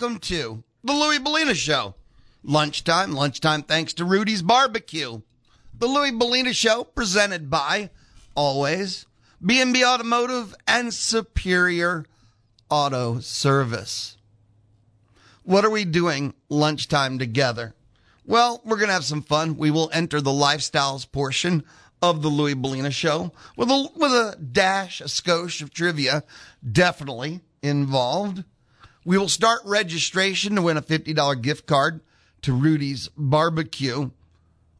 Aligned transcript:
welcome 0.00 0.18
to 0.18 0.64
the 0.82 0.94
Louis 0.94 1.18
Bellina 1.18 1.54
Show. 1.54 1.94
Lunchtime, 2.42 3.12
lunchtime 3.12 3.62
thanks 3.62 3.92
to 3.92 4.06
Rudy's 4.06 4.40
Barbecue. 4.40 5.20
The 5.78 5.86
Louis 5.86 6.10
Bellina 6.10 6.54
Show 6.54 6.84
presented 6.84 7.50
by, 7.50 7.90
always, 8.34 9.04
B&B 9.44 9.84
Automotive 9.84 10.54
and 10.66 10.94
Superior 10.94 12.06
Auto 12.70 13.20
Service. 13.20 14.16
What 15.42 15.66
are 15.66 15.70
we 15.70 15.84
doing 15.84 16.32
lunchtime 16.48 17.18
together? 17.18 17.74
Well, 18.24 18.62
we're 18.64 18.78
going 18.78 18.88
to 18.88 18.94
have 18.94 19.04
some 19.04 19.22
fun. 19.22 19.58
We 19.58 19.70
will 19.70 19.90
enter 19.92 20.22
the 20.22 20.30
lifestyles 20.30 21.10
portion 21.12 21.62
of 22.00 22.22
the 22.22 22.28
Louis 22.28 22.54
Bellina 22.54 22.90
show 22.90 23.32
with 23.54 23.68
a, 23.68 23.88
with 23.96 24.12
a 24.12 24.38
dash, 24.40 25.02
a 25.02 25.04
skosh 25.04 25.60
of 25.60 25.74
trivia 25.74 26.24
definitely 26.72 27.42
involved. 27.62 28.44
We 29.04 29.16
will 29.16 29.28
start 29.28 29.60
registration 29.64 30.56
to 30.56 30.62
win 30.62 30.76
a 30.76 30.82
$50 30.82 31.40
gift 31.40 31.66
card 31.66 32.00
to 32.42 32.52
Rudy's 32.52 33.08
Barbecue. 33.16 34.10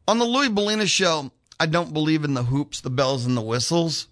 On 0.07 0.19
the 0.19 0.25
Louis 0.25 0.49
Bellina 0.49 0.87
show, 0.87 1.31
I 1.59 1.65
don't 1.65 1.93
believe 1.93 2.23
in 2.23 2.33
the 2.33 2.43
hoops, 2.43 2.81
the 2.81 2.89
bells, 2.89 3.25
and 3.25 3.35
the 3.35 3.41
whistles. 3.41 4.07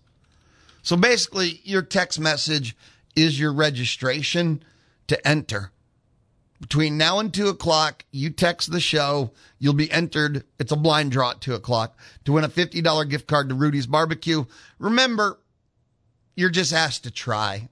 So 0.81 0.95
basically, 0.95 1.61
your 1.63 1.81
text 1.81 2.19
message 2.19 2.75
is 3.15 3.39
your 3.39 3.53
registration 3.53 4.63
to 5.07 5.27
enter. 5.27 5.71
Between 6.59 6.97
now 6.97 7.19
and 7.19 7.33
two 7.33 7.47
o'clock, 7.47 8.03
you 8.11 8.31
text 8.31 8.71
the 8.71 8.79
show. 8.79 9.31
You'll 9.59 9.73
be 9.73 9.91
entered. 9.91 10.43
It's 10.57 10.71
a 10.71 10.75
blind 10.75 11.11
draw 11.11 11.31
at 11.31 11.41
two 11.41 11.53
o'clock 11.53 11.97
to 12.25 12.33
win 12.33 12.43
a 12.43 12.49
$50 12.49 13.09
gift 13.09 13.27
card 13.27 13.49
to 13.49 13.55
Rudy's 13.55 13.87
Barbecue. 13.87 14.45
Remember, 14.77 15.39
you're 16.35 16.49
just 16.49 16.73
asked 16.73 17.03
to 17.03 17.11
try. 17.11 17.69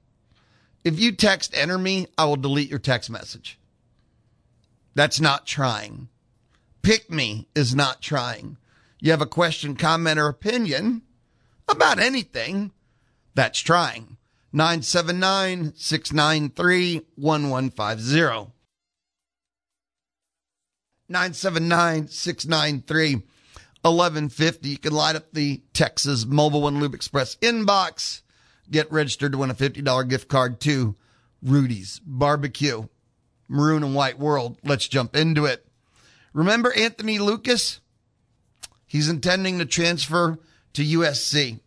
If 0.87 1.01
you 1.01 1.11
text 1.11 1.51
enter 1.53 1.77
me, 1.77 2.07
I 2.17 2.23
will 2.23 2.37
delete 2.37 2.69
your 2.69 2.79
text 2.79 3.09
message. 3.09 3.59
That's 4.95 5.19
not 5.19 5.45
trying. 5.45 6.07
Pick 6.81 7.11
me 7.11 7.49
is 7.53 7.75
not 7.75 8.01
trying. 8.01 8.55
You 9.01 9.11
have 9.11 9.21
a 9.21 9.25
question, 9.25 9.75
comment, 9.75 10.17
or 10.17 10.29
opinion 10.29 11.01
about 11.67 11.99
anything, 11.99 12.71
that's 13.35 13.59
trying. 13.59 14.15
979 14.53 15.73
693 15.75 17.01
1150. 17.15 18.53
979 21.09 22.07
693 22.07 23.13
1150. 23.81 24.69
You 24.69 24.77
can 24.77 24.93
light 24.93 25.17
up 25.17 25.33
the 25.33 25.63
Texas 25.73 26.23
Mobil 26.23 26.61
One 26.61 26.79
Lube 26.79 26.95
Express 26.95 27.35
inbox. 27.41 28.21
Get 28.69 28.91
registered 28.91 29.31
to 29.31 29.37
win 29.37 29.49
a 29.49 29.55
$50 29.55 30.09
gift 30.09 30.27
card 30.27 30.59
to 30.61 30.95
Rudy's 31.41 31.99
Barbecue. 32.05 32.87
Maroon 33.47 33.83
and 33.83 33.95
White 33.95 34.19
World. 34.19 34.57
Let's 34.63 34.87
jump 34.87 35.15
into 35.15 35.45
it. 35.45 35.65
Remember 36.33 36.73
Anthony 36.73 37.19
Lucas? 37.19 37.79
He's 38.85 39.09
intending 39.09 39.59
to 39.59 39.65
transfer 39.65 40.37
to 40.73 40.83
USC. 40.83 41.59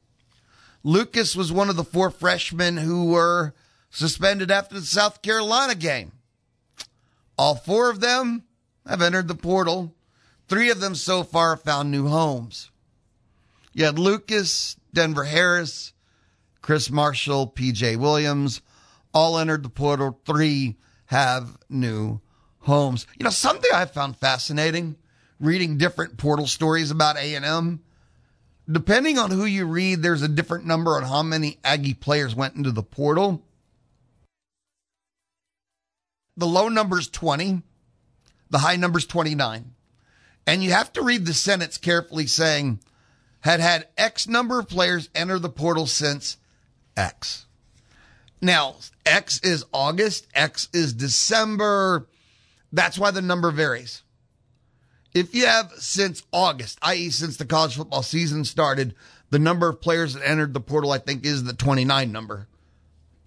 Lucas 0.83 1.37
was 1.37 1.53
one 1.53 1.69
of 1.69 1.77
the 1.77 1.85
four 1.85 2.11
freshmen 2.11 2.79
who 2.79 3.07
were 3.07 3.55
suspended 3.91 4.51
after 4.51 4.77
the 4.77 4.87
South 4.87 5.21
Carolina 5.23 5.75
game. 5.75 6.13
All 7.37 7.55
four 7.55 7.91
of 7.91 8.01
them 8.01 8.45
have 8.87 9.03
entered 9.03 9.29
the 9.29 9.35
portal. 9.35 9.95
Three 10.49 10.71
of 10.71 10.81
them 10.81 10.95
so 10.95 11.23
far 11.23 11.57
found 11.57 11.91
new 11.91 12.09
homes. 12.09 12.71
You 13.73 13.85
had 13.85 13.99
Lucas, 13.99 14.77
Denver 14.93 15.25
Harris, 15.25 15.93
Chris 16.63 16.91
Marshall, 16.91 17.53
PJ 17.55 17.97
Williams, 17.97 18.61
all 19.13 19.39
entered 19.39 19.63
the 19.63 19.69
portal. 19.69 20.21
Three 20.25 20.77
have 21.07 21.59
new 21.69 22.21
homes. 22.61 23.07
You 23.19 23.25
know, 23.25 23.31
something 23.31 23.71
I 23.73 23.87
found 23.87 24.17
fascinating 24.17 24.97
reading 25.41 25.79
different 25.79 26.19
portal 26.19 26.47
stories 26.47 26.91
about 26.91 27.17
A&M. 27.17 27.81
Depending 28.71 29.19
on 29.19 29.31
who 29.31 29.47
you 29.47 29.67
read, 29.67 30.03
there's 30.03 30.23
a 30.23 30.29
different 30.29 30.67
number 30.67 30.97
on 30.97 31.03
how 31.03 31.23
many 31.23 31.59
Aggie 31.65 31.95
players 31.95 32.35
went 32.35 32.55
into 32.55 32.71
the 32.71 32.83
portal. 32.83 33.43
The 36.37 36.47
low 36.47 36.69
number 36.69 36.99
is 36.99 37.09
20. 37.09 37.63
The 38.51 38.59
high 38.59 38.77
number 38.77 38.99
is 38.99 39.07
29. 39.07 39.73
And 40.47 40.63
you 40.63 40.71
have 40.71 40.93
to 40.93 41.03
read 41.03 41.27
the 41.27 41.35
sentence 41.35 41.79
carefully 41.79 42.27
saying, 42.27 42.81
had 43.41 43.61
had 43.61 43.89
X 43.97 44.29
number 44.29 44.61
of 44.61 44.69
players 44.69 45.09
enter 45.15 45.39
the 45.39 45.49
portal 45.49 45.87
since 45.87 46.37
X. 46.97 47.47
Now, 48.41 48.77
X 49.05 49.41
is 49.41 49.65
August, 49.73 50.27
X 50.35 50.69
is 50.73 50.93
December. 50.93 52.07
That's 52.73 52.99
why 52.99 53.11
the 53.11 53.23
number 53.23 53.51
varies. 53.51 54.03
If 55.13 55.35
you 55.35 55.47
have 55.47 55.73
since 55.77 56.23
August, 56.33 56.79
i.e., 56.83 57.11
since 57.11 57.37
the 57.37 57.45
college 57.45 57.77
football 57.77 58.03
season 58.03 58.45
started, 58.45 58.95
the 59.31 59.39
number 59.39 59.69
of 59.69 59.81
players 59.81 60.15
that 60.15 60.29
entered 60.29 60.55
the 60.55 60.61
portal, 60.61 60.93
I 60.93 60.99
think, 60.99 61.25
is 61.25 61.45
the 61.45 61.53
29 61.53 62.13
number. 62.13 62.47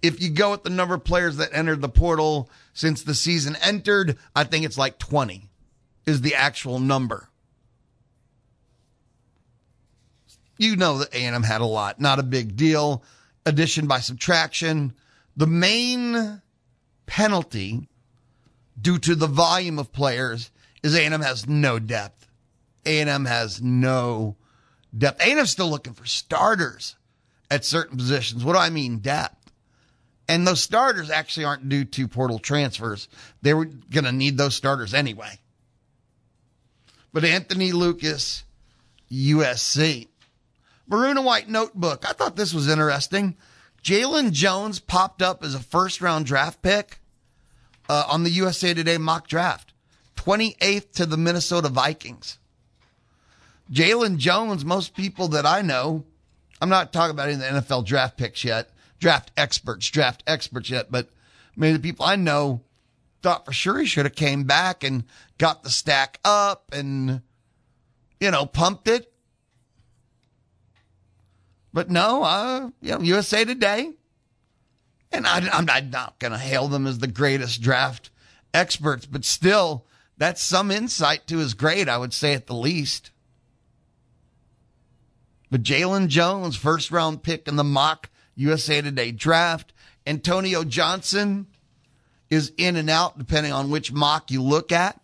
If 0.02 0.20
you 0.20 0.30
go 0.30 0.50
with 0.50 0.62
the 0.62 0.70
number 0.70 0.94
of 0.94 1.04
players 1.04 1.36
that 1.36 1.50
entered 1.52 1.80
the 1.80 1.88
portal 1.88 2.50
since 2.72 3.02
the 3.02 3.14
season 3.14 3.56
entered, 3.62 4.18
I 4.34 4.44
think 4.44 4.64
it's 4.64 4.78
like 4.78 4.98
20 4.98 5.48
is 6.06 6.20
the 6.20 6.34
actual 6.34 6.78
number. 6.78 7.28
You 10.58 10.76
know 10.76 10.98
that 10.98 11.14
A&M 11.14 11.42
had 11.42 11.60
a 11.60 11.66
lot, 11.66 12.00
not 12.00 12.18
a 12.18 12.22
big 12.22 12.56
deal. 12.56 13.02
Addition 13.46 13.86
by 13.86 14.00
subtraction. 14.00 14.94
The 15.36 15.46
main 15.46 16.42
penalty 17.06 17.88
due 18.80 18.98
to 18.98 19.14
the 19.14 19.26
volume 19.26 19.78
of 19.78 19.92
players 19.92 20.50
is 20.82 20.94
A&M 20.94 21.20
has 21.20 21.48
no 21.48 21.78
depth. 21.78 22.28
A&M 22.86 23.24
has 23.24 23.62
no 23.62 24.36
depth. 24.96 25.20
A&M's 25.20 25.50
still 25.50 25.68
looking 25.68 25.94
for 25.94 26.06
starters 26.06 26.96
at 27.50 27.64
certain 27.64 27.96
positions. 27.96 28.44
What 28.44 28.54
do 28.54 28.58
I 28.58 28.70
mean 28.70 28.98
depth? 28.98 29.52
And 30.28 30.46
those 30.46 30.62
starters 30.62 31.10
actually 31.10 31.44
aren't 31.44 31.68
due 31.68 31.84
to 31.84 32.08
portal 32.08 32.38
transfers. 32.38 33.08
They 33.42 33.52
were 33.52 33.66
going 33.66 34.04
to 34.04 34.12
need 34.12 34.38
those 34.38 34.54
starters 34.54 34.94
anyway. 34.94 35.38
But 37.12 37.24
Anthony 37.24 37.72
Lucas, 37.72 38.44
USC. 39.12 40.08
Maroon 40.86 41.16
and 41.16 41.26
White 41.26 41.48
Notebook. 41.48 42.08
I 42.08 42.12
thought 42.12 42.36
this 42.36 42.54
was 42.54 42.68
interesting. 42.68 43.36
Jaylon 43.82 44.32
Jones 44.32 44.78
popped 44.78 45.22
up 45.22 45.44
as 45.44 45.54
a 45.54 45.60
first 45.60 46.00
round 46.00 46.26
draft 46.26 46.62
pick 46.62 47.00
uh, 47.88 48.04
on 48.08 48.24
the 48.24 48.30
USA 48.30 48.74
Today 48.74 48.98
mock 48.98 49.28
draft, 49.28 49.72
28th 50.16 50.92
to 50.92 51.06
the 51.06 51.16
Minnesota 51.16 51.68
Vikings. 51.68 52.38
Jaylon 53.70 54.18
Jones, 54.18 54.64
most 54.64 54.94
people 54.94 55.28
that 55.28 55.46
I 55.46 55.62
know, 55.62 56.04
I'm 56.60 56.68
not 56.68 56.92
talking 56.92 57.10
about 57.10 57.28
any 57.28 57.34
of 57.34 57.40
the 57.40 57.74
NFL 57.74 57.84
draft 57.84 58.16
picks 58.16 58.44
yet, 58.44 58.70
draft 58.98 59.30
experts, 59.36 59.90
draft 59.90 60.22
experts 60.26 60.70
yet, 60.70 60.90
but 60.90 61.08
many 61.56 61.74
of 61.74 61.82
the 61.82 61.88
people 61.88 62.04
I 62.04 62.16
know 62.16 62.62
thought 63.22 63.46
for 63.46 63.52
sure 63.52 63.78
he 63.78 63.86
should 63.86 64.04
have 64.04 64.14
came 64.14 64.44
back 64.44 64.84
and 64.84 65.04
got 65.38 65.62
the 65.62 65.70
stack 65.70 66.20
up 66.24 66.70
and, 66.72 67.22
you 68.20 68.30
know, 68.30 68.44
pumped 68.44 68.86
it. 68.86 69.13
But 71.74 71.90
no, 71.90 72.22
uh, 72.22 72.70
you 72.80 72.92
know, 72.92 73.00
USA 73.00 73.44
Today, 73.44 73.90
and 75.10 75.26
I, 75.26 75.38
I'm, 75.52 75.68
I'm 75.68 75.90
not 75.90 76.20
going 76.20 76.30
to 76.30 76.38
hail 76.38 76.68
them 76.68 76.86
as 76.86 77.00
the 77.00 77.08
greatest 77.08 77.60
draft 77.60 78.10
experts, 78.54 79.06
but 79.06 79.24
still, 79.24 79.84
that's 80.16 80.40
some 80.40 80.70
insight 80.70 81.26
to 81.26 81.38
his 81.38 81.52
grade, 81.52 81.88
I 81.88 81.98
would 81.98 82.14
say 82.14 82.32
at 82.32 82.46
the 82.46 82.54
least. 82.54 83.10
But 85.50 85.64
Jaylon 85.64 86.06
Jones, 86.06 86.54
first 86.54 86.92
round 86.92 87.24
pick 87.24 87.48
in 87.48 87.56
the 87.56 87.64
mock 87.64 88.08
USA 88.36 88.80
Today 88.80 89.10
draft. 89.10 89.72
Antonio 90.06 90.62
Johnson 90.62 91.48
is 92.30 92.52
in 92.56 92.76
and 92.76 92.88
out 92.88 93.18
depending 93.18 93.52
on 93.52 93.70
which 93.70 93.92
mock 93.92 94.30
you 94.30 94.40
look 94.42 94.70
at. 94.70 95.00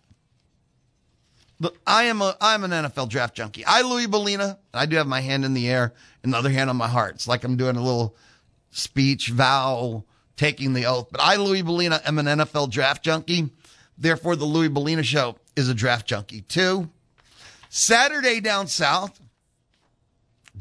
But 1.58 1.75
I 1.84 2.05
am 2.05 2.22
a 2.22 2.37
I'm 2.40 2.62
an 2.62 2.70
NFL 2.70 3.08
draft 3.08 3.34
junkie. 3.34 3.64
I 3.67 3.82
Louis 3.82 4.06
Bellina. 4.06 4.58
I 4.72 4.87
do 4.87 4.96
have 4.96 5.08
my 5.08 5.20
hand 5.20 5.44
in 5.44 5.52
the 5.52 5.69
air 5.69 5.94
and 6.22 6.32
the 6.32 6.38
other 6.38 6.50
hand 6.50 6.70
on 6.70 6.76
my 6.76 6.88
heart. 6.88 7.14
It's 7.14 7.28
like 7.28 7.44
I'm 7.44 7.56
doing 7.56 7.76
a 7.76 7.82
little 7.82 8.17
speech 8.70 9.28
vow, 9.28 10.05
taking 10.37 10.72
the 10.72 10.87
oath. 10.87 11.08
But 11.11 11.20
I 11.20 11.37
Louis 11.37 11.62
Bellina 11.62 12.06
am 12.06 12.19
an 12.19 12.26
NFL 12.26 12.70
draft 12.70 13.02
junkie. 13.02 13.50
Therefore, 13.99 14.37
the 14.37 14.44
Louis 14.44 14.69
Bellina 14.69 15.05
show 15.05 15.37
is 15.56 15.69
a 15.69 15.75
draft 15.75 16.06
junkie 16.06 16.43
too. 16.43 16.88
Saturday 17.69 18.40
down 18.40 18.67
south 18.67 19.20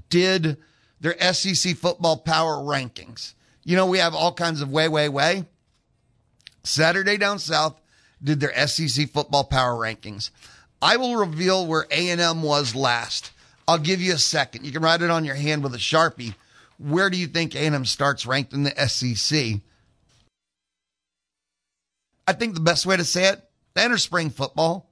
did 0.10 0.58
their 1.00 1.18
SEC 1.34 1.76
football 1.78 2.18
power 2.18 2.58
rankings. 2.58 3.34
You 3.64 3.76
know, 3.76 3.88
we 3.88 4.00
have 4.00 4.14
all 4.14 4.34
kinds 4.34 4.62
of 4.62 4.72
way, 4.72 4.88
way, 4.88 5.10
way. 5.10 5.46
Saturday 6.64 7.18
down 7.18 7.40
south 7.40 7.80
did 8.22 8.40
their 8.40 8.68
SEC 8.68 9.10
football 9.10 9.44
power 9.44 9.74
rankings. 9.74 10.30
I 10.82 10.98
will 10.98 11.16
reveal 11.16 11.66
where 11.66 11.88
A&M 11.92 12.42
was 12.42 12.76
last. 12.76 13.32
I'll 13.70 13.78
give 13.78 14.02
you 14.02 14.14
a 14.14 14.18
second. 14.18 14.66
You 14.66 14.72
can 14.72 14.82
write 14.82 15.04
it 15.04 15.12
on 15.12 15.26
your 15.26 15.36
hand 15.36 15.62
with 15.62 15.76
a 15.76 15.78
Sharpie. 15.78 16.34
Where 16.80 17.12
do 17.12 17.18
you 17.18 17.28
think 17.28 17.54
A&M 17.54 17.86
starts 17.86 18.26
ranked 18.26 18.52
in 18.52 18.64
the 18.64 18.72
SEC? 18.88 19.62
I 22.28 22.34
think 22.34 22.56
the 22.56 22.62
best 22.62 22.88
way 22.88 22.98
to 22.98 23.06
say 23.06 23.30
it, 23.30 23.48
they 23.76 23.84
enter 23.84 24.00
spring 24.00 24.32
football 24.32 24.90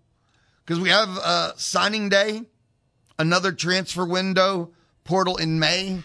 because 0.64 0.80
we 0.80 0.90
have 0.90 1.10
uh, 1.10 1.54
signing 1.56 2.10
day, 2.10 2.44
another 3.18 3.52
transfer 3.52 4.06
window 4.06 4.70
portal 5.06 5.38
in 5.38 5.58
May. 5.58 6.04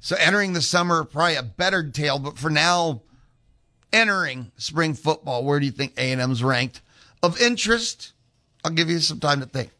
So 0.00 0.14
entering 0.18 0.52
the 0.52 0.60
summer, 0.60 1.04
probably 1.04 1.36
a 1.36 1.42
better 1.42 1.88
tale. 1.88 2.18
But 2.18 2.36
for 2.36 2.50
now, 2.50 3.00
entering 3.94 4.52
spring 4.58 4.92
football, 4.92 5.42
where 5.42 5.58
do 5.58 5.64
you 5.64 5.72
think 5.72 5.94
A&M's 5.96 6.44
ranked? 6.44 6.82
Of 7.22 7.40
interest, 7.40 8.12
I'll 8.62 8.72
give 8.72 8.90
you 8.90 8.98
some 8.98 9.20
time 9.20 9.40
to 9.40 9.46
think. 9.46 9.70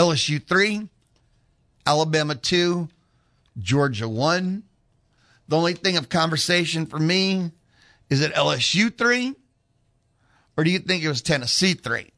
LSU 0.00 0.42
3, 0.42 0.88
Alabama 1.84 2.34
2, 2.34 2.88
Georgia 3.58 4.08
1. 4.08 4.62
The 5.46 5.56
only 5.58 5.74
thing 5.74 5.98
of 5.98 6.08
conversation 6.08 6.86
for 6.86 6.98
me 6.98 7.50
is 8.08 8.22
it 8.22 8.32
LSU 8.32 8.96
3 8.96 9.34
or 10.56 10.64
do 10.64 10.70
you 10.70 10.78
think 10.78 11.02
it 11.02 11.08
was 11.08 11.20
Tennessee 11.20 11.74
3? 11.74 12.10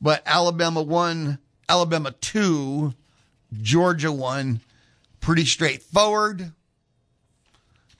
But 0.00 0.22
Alabama 0.24 0.80
1, 0.80 1.38
Alabama 1.68 2.12
2, 2.12 2.94
Georgia 3.60 4.10
1, 4.10 4.62
pretty 5.20 5.44
straightforward. 5.44 6.52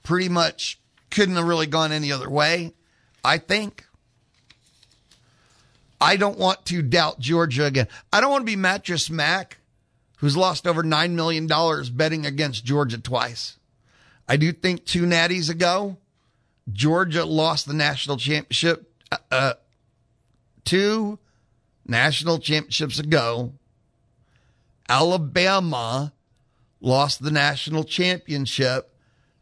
Pretty 0.02 0.30
much 0.30 0.80
couldn't 1.10 1.36
have 1.36 1.46
really 1.46 1.66
gone 1.66 1.92
any 1.92 2.10
other 2.10 2.30
way, 2.30 2.72
I 3.22 3.36
think. 3.36 3.84
I 6.00 6.16
don't 6.16 6.38
want 6.38 6.64
to 6.66 6.82
doubt 6.82 7.18
Georgia 7.18 7.64
again. 7.64 7.88
I 8.12 8.20
don't 8.20 8.30
want 8.30 8.42
to 8.42 8.50
be 8.50 8.56
Mattress 8.56 9.10
Mac, 9.10 9.58
who's 10.18 10.36
lost 10.36 10.66
over 10.66 10.82
$9 10.82 11.10
million 11.12 11.48
betting 11.94 12.26
against 12.26 12.64
Georgia 12.64 12.98
twice. 12.98 13.58
I 14.28 14.36
do 14.36 14.52
think 14.52 14.84
two 14.84 15.04
natties 15.04 15.50
ago, 15.50 15.96
Georgia 16.72 17.24
lost 17.24 17.66
the 17.66 17.74
national 17.74 18.18
championship. 18.18 18.92
Uh, 19.10 19.16
uh, 19.30 19.52
two 20.64 21.18
national 21.86 22.38
championships 22.38 22.98
ago, 22.98 23.52
Alabama 24.88 26.12
lost 26.80 27.22
the 27.22 27.30
national 27.30 27.84
championship 27.84 28.94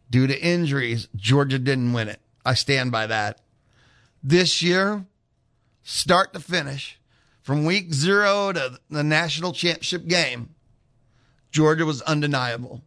due 0.09 0.27
to 0.27 0.41
injuries. 0.41 1.09
Georgia 1.17 1.59
didn't 1.59 1.93
win 1.93 2.09
it. 2.09 2.21
I 2.45 2.55
stand 2.55 2.93
by 2.93 3.09
that. 3.09 3.41
This 4.23 4.63
year, 4.63 5.05
start 5.87 6.33
to 6.33 6.41
finish, 6.41 6.99
from 7.43 7.65
week 7.65 7.95
zero 7.95 8.53
to 8.53 8.81
the 8.91 9.05
national 9.05 9.53
championship 9.53 10.07
game, 10.09 10.57
Georgia 11.53 11.87
was 11.87 12.03
undeniable. 12.03 12.83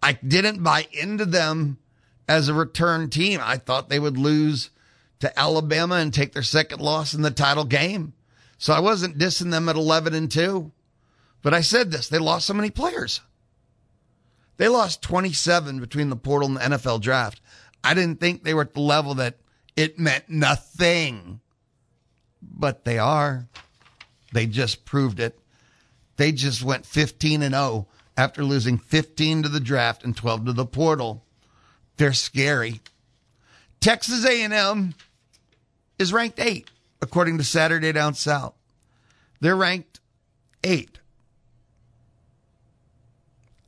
I 0.00 0.12
didn't 0.12 0.62
buy 0.62 0.86
into 0.92 1.24
them 1.24 1.78
as 2.28 2.48
a 2.48 2.54
return 2.54 3.10
team. 3.10 3.40
I 3.42 3.56
thought 3.56 3.88
they 3.88 3.98
would 3.98 4.16
lose 4.16 4.70
to 5.18 5.36
Alabama 5.36 5.96
and 5.96 6.14
take 6.14 6.32
their 6.32 6.44
second 6.44 6.80
loss 6.80 7.12
in 7.12 7.22
the 7.22 7.32
title 7.32 7.64
game. 7.64 8.12
So 8.56 8.72
I 8.72 8.78
wasn't 8.78 9.18
dissing 9.18 9.50
them 9.50 9.68
at 9.68 9.74
11 9.74 10.14
and 10.14 10.30
2. 10.30 10.70
But 11.42 11.54
I 11.54 11.60
said 11.60 11.90
this, 11.90 12.08
they 12.08 12.18
lost 12.18 12.46
so 12.46 12.54
many 12.54 12.70
players. 12.70 13.20
They 14.58 14.68
lost 14.68 15.02
27 15.02 15.80
between 15.80 16.08
the 16.08 16.16
portal 16.16 16.48
and 16.48 16.56
the 16.72 16.76
NFL 16.78 17.00
draft. 17.00 17.40
I 17.82 17.94
didn't 17.94 18.20
think 18.20 18.44
they 18.44 18.54
were 18.54 18.62
at 18.62 18.74
the 18.74 18.80
level 18.80 19.14
that 19.14 19.38
it 19.76 19.98
meant 19.98 20.28
nothing. 20.28 21.40
But 22.42 22.84
they 22.84 22.98
are. 22.98 23.46
They 24.32 24.46
just 24.46 24.84
proved 24.84 25.20
it. 25.20 25.38
They 26.16 26.32
just 26.32 26.62
went 26.62 26.86
15 26.86 27.42
and 27.42 27.54
0 27.54 27.86
after 28.16 28.42
losing 28.42 28.78
15 28.78 29.44
to 29.44 29.48
the 29.48 29.60
draft 29.60 30.04
and 30.04 30.16
12 30.16 30.46
to 30.46 30.52
the 30.52 30.66
portal. 30.66 31.24
They're 31.96 32.12
scary. 32.12 32.80
Texas 33.80 34.24
A&M 34.24 34.94
is 35.98 36.12
ranked 36.12 36.40
8 36.40 36.70
according 37.00 37.38
to 37.38 37.44
Saturday 37.44 37.92
Down 37.92 38.14
South. 38.14 38.54
They're 39.40 39.56
ranked 39.56 40.00
8. 40.64 40.98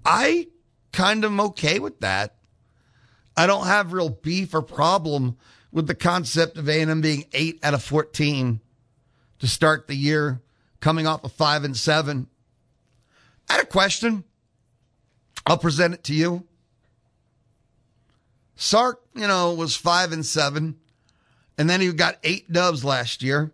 I 0.05 0.49
kind 0.93 1.25
of 1.25 1.33
am 1.33 1.41
okay 1.41 1.79
with 1.79 2.01
that. 2.01 2.37
I 3.37 3.47
don't 3.47 3.67
have 3.67 3.93
real 3.93 4.09
beef 4.09 4.55
or 4.55 4.63
problem 4.63 5.37
with 5.79 5.87
the 5.87 5.95
concept 5.95 6.59
of 6.59 6.69
A&M 6.69 7.01
being 7.01 7.25
8 7.33 7.61
out 7.63 7.73
of 7.73 7.85
14 7.85 8.59
to 9.39 9.47
start 9.47 9.87
the 9.87 9.95
year 9.95 10.41
coming 10.81 11.07
off 11.07 11.23
of 11.23 11.31
5 11.31 11.63
and 11.63 11.77
7. 11.77 12.27
I 13.49 13.53
had 13.53 13.63
a 13.63 13.67
question. 13.67 14.25
I'll 15.47 15.57
present 15.57 15.95
it 15.95 16.03
to 16.03 16.15
you. 16.15 16.49
Sark, 18.57 19.01
you 19.15 19.29
know, 19.29 19.55
was 19.55 19.77
5 19.77 20.11
and 20.11 20.27
7 20.27 20.75
and 21.57 21.71
then 21.71 21.81
he 21.81 21.93
got 21.93 22.19
8 22.25 22.53
dubs 22.53 22.85
last 22.85 23.23
year. 23.23 23.53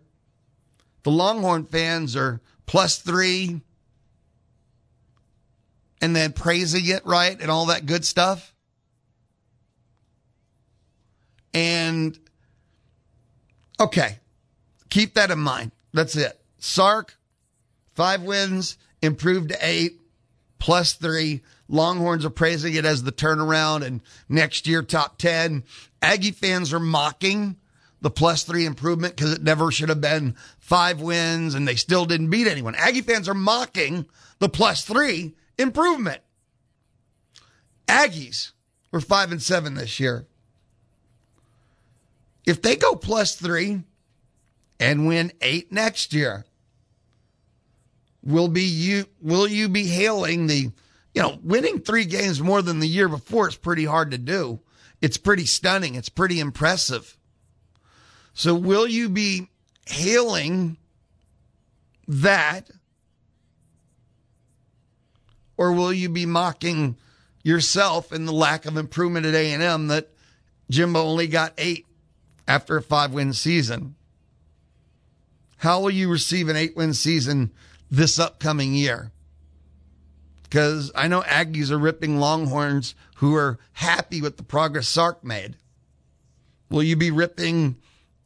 The 1.03 1.11
Longhorn 1.11 1.65
fans 1.65 2.15
are 2.15 2.41
plus 2.65 2.97
3 2.97 3.61
and 6.01 6.15
then 6.15 6.33
praising 6.33 6.87
it, 6.87 7.05
right? 7.05 7.39
And 7.39 7.51
all 7.51 7.67
that 7.67 7.85
good 7.85 8.03
stuff. 8.03 8.54
And 11.55 12.19
okay, 13.79 14.19
keep 14.89 15.13
that 15.13 15.31
in 15.31 15.39
mind. 15.39 15.71
That's 15.93 16.17
it. 16.17 16.37
Sark, 16.59 17.17
five 17.93 18.21
wins, 18.23 18.77
improved 19.01 19.49
to 19.49 19.57
eight, 19.61 20.01
plus 20.59 20.93
three. 20.93 21.41
Longhorns 21.69 22.25
are 22.25 22.29
praising 22.29 22.75
it 22.75 22.83
as 22.85 23.03
the 23.03 23.11
turnaround 23.11 23.83
and 23.83 24.01
next 24.27 24.67
year 24.67 24.83
top 24.83 25.17
10. 25.17 25.63
Aggie 26.01 26.31
fans 26.31 26.73
are 26.73 26.79
mocking 26.79 27.55
the 28.01 28.11
plus 28.11 28.43
three 28.43 28.65
improvement 28.65 29.15
because 29.15 29.31
it 29.31 29.41
never 29.41 29.71
should 29.71 29.89
have 29.89 30.01
been 30.01 30.35
five 30.59 30.99
wins 30.99 31.55
and 31.55 31.65
they 31.65 31.75
still 31.75 32.05
didn't 32.05 32.29
beat 32.29 32.47
anyone. 32.47 32.75
Aggie 32.75 33.01
fans 33.01 33.29
are 33.29 33.33
mocking 33.33 34.05
the 34.39 34.49
plus 34.49 34.83
three 34.83 35.35
improvement. 35.57 36.21
Aggies 37.87 38.51
were 38.91 38.99
five 38.99 39.31
and 39.31 39.41
seven 39.41 39.75
this 39.75 40.01
year. 40.01 40.27
If 42.45 42.61
they 42.61 42.75
go 42.75 42.95
plus 42.95 43.35
three 43.35 43.83
and 44.79 45.07
win 45.07 45.31
eight 45.41 45.71
next 45.71 46.13
year, 46.13 46.45
will 48.23 48.47
be 48.47 48.63
you 48.63 49.05
will 49.21 49.47
you 49.47 49.69
be 49.69 49.87
hailing 49.87 50.47
the 50.47 50.71
you 51.13 51.21
know 51.21 51.39
winning 51.43 51.79
three 51.79 52.05
games 52.05 52.41
more 52.41 52.61
than 52.61 52.79
the 52.79 52.87
year 52.87 53.07
before 53.07 53.47
is 53.47 53.55
pretty 53.55 53.85
hard 53.85 54.11
to 54.11 54.17
do. 54.17 54.59
It's 55.01 55.17
pretty 55.17 55.45
stunning. 55.45 55.95
It's 55.95 56.09
pretty 56.09 56.39
impressive. 56.39 57.17
So 58.33 58.55
will 58.55 58.87
you 58.87 59.09
be 59.09 59.49
hailing 59.87 60.77
that 62.07 62.69
or 65.57 65.71
will 65.71 65.93
you 65.93 66.09
be 66.09 66.25
mocking 66.25 66.97
yourself 67.43 68.11
in 68.11 68.25
the 68.25 68.33
lack 68.33 68.65
of 68.65 68.77
improvement 68.77 69.25
at 69.25 69.35
A&M 69.35 69.87
that 69.87 70.09
Jimbo 70.69 71.01
only 71.01 71.27
got 71.27 71.53
8 71.57 71.84
after 72.47 72.77
a 72.77 72.83
5-win 72.83 73.33
season? 73.33 73.95
How 75.57 75.79
will 75.81 75.91
you 75.91 76.09
receive 76.11 76.49
an 76.49 76.55
8-win 76.55 76.93
season 76.93 77.51
this 77.89 78.19
upcoming 78.19 78.73
year? 78.73 79.11
Because 80.43 80.91
I 80.95 81.07
know 81.07 81.21
Aggies 81.21 81.71
are 81.71 81.77
ripping 81.77 82.19
Longhorns 82.19 82.95
who 83.15 83.35
are 83.35 83.57
happy 83.73 84.21
with 84.21 84.37
the 84.37 84.43
progress 84.43 84.87
Sark 84.87 85.23
made. 85.23 85.55
Will 86.69 86.83
you 86.83 86.95
be 86.95 87.11
ripping 87.11 87.77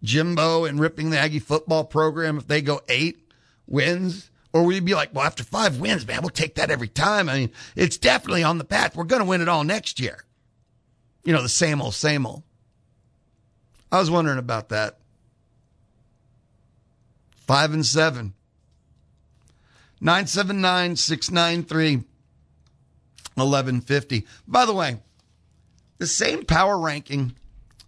Jimbo 0.04 0.66
and 0.66 0.80
ripping 0.80 1.10
the 1.10 1.18
Aggie 1.18 1.40
football 1.40 1.84
program 1.84 2.38
if 2.38 2.48
they 2.48 2.62
go 2.62 2.82
eight 2.88 3.32
wins? 3.68 4.32
Or 4.52 4.64
will 4.64 4.74
you 4.74 4.82
be 4.82 4.96
like, 4.96 5.14
well, 5.14 5.26
after 5.26 5.44
five 5.44 5.80
wins, 5.80 6.08
man, 6.08 6.22
we'll 6.22 6.30
take 6.30 6.56
that 6.56 6.72
every 6.72 6.88
time? 6.88 7.30
I 7.30 7.36
mean, 7.36 7.52
it's 7.76 7.98
definitely 7.98 8.44
on 8.44 8.58
the 8.58 8.64
path. 8.64 8.96
We're 8.96 9.04
going 9.04 9.22
to 9.22 9.28
win 9.28 9.42
it 9.42 9.50
all 9.50 9.64
next 9.64 10.00
year. 10.00 10.24
You 11.24 11.34
know, 11.34 11.42
the 11.42 11.50
same 11.50 11.82
old, 11.82 11.94
same 11.94 12.26
old. 12.26 12.44
I 13.92 14.00
was 14.00 14.12
wondering 14.12 14.38
about 14.38 14.70
that. 14.70 15.00
Five 17.48 17.74
and 17.74 17.86
seven. 17.86 18.34
979 20.02 20.96
693 20.96 21.96
1150. 23.36 24.28
By 24.48 24.66
the 24.66 24.74
way, 24.74 24.98
the 25.98 26.08
same 26.08 26.46
power 26.46 26.78
ranking 26.78 27.36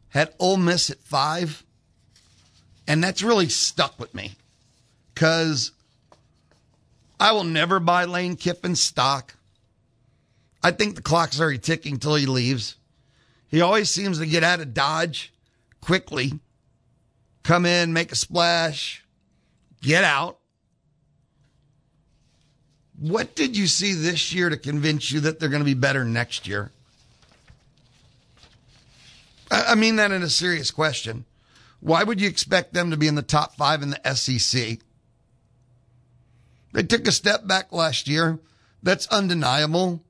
had 0.09 0.33
Ole 0.39 0.57
Miss 0.57 0.89
at 0.89 0.99
five, 0.99 1.63
and 2.87 3.03
that's 3.03 3.23
really 3.23 3.47
stuck 3.47 3.99
with 3.99 4.13
me 4.13 4.33
because 5.13 5.71
I 7.19 7.31
will 7.31 7.45
never 7.45 7.79
buy 7.79 8.05
Lane 8.05 8.35
Kiffin 8.35 8.75
stock. 8.75 9.35
I 10.63 10.71
think 10.71 10.95
the 10.95 11.01
clock's 11.01 11.39
already 11.39 11.59
ticking 11.59 11.97
till 11.97 12.15
he 12.15 12.25
leaves. 12.25 12.75
He 13.47 13.61
always 13.61 13.89
seems 13.89 14.19
to 14.19 14.25
get 14.25 14.43
out 14.43 14.59
of 14.59 14.73
Dodge 14.73 15.31
quickly, 15.81 16.39
come 17.43 17.65
in, 17.65 17.93
make 17.93 18.11
a 18.11 18.15
splash, 18.15 19.03
get 19.81 20.03
out. 20.03 20.37
What 22.99 23.35
did 23.35 23.57
you 23.57 23.65
see 23.67 23.93
this 23.93 24.33
year 24.33 24.49
to 24.49 24.57
convince 24.57 25.11
you 25.11 25.21
that 25.21 25.39
they're 25.39 25.49
going 25.49 25.61
to 25.61 25.65
be 25.65 25.73
better 25.73 26.05
next 26.05 26.47
year? 26.47 26.71
I 29.49 29.75
mean 29.75 29.97
that 29.97 30.11
in 30.11 30.23
a 30.23 30.29
serious 30.29 30.71
question. 30.71 31.25
Why 31.81 32.03
would 32.03 32.21
you 32.21 32.29
expect 32.29 32.73
them 32.73 32.91
to 32.91 32.97
be 32.97 33.07
in 33.07 33.15
the 33.15 33.21
top 33.21 33.55
five 33.55 33.81
in 33.81 33.89
the 33.89 34.15
SEC? 34.15 34.79
They 36.73 36.83
took 36.83 37.07
a 37.07 37.11
step 37.11 37.47
back 37.47 37.73
last 37.73 38.07
year. 38.07 38.39
That's 38.83 39.07
undeniable. 39.07 40.03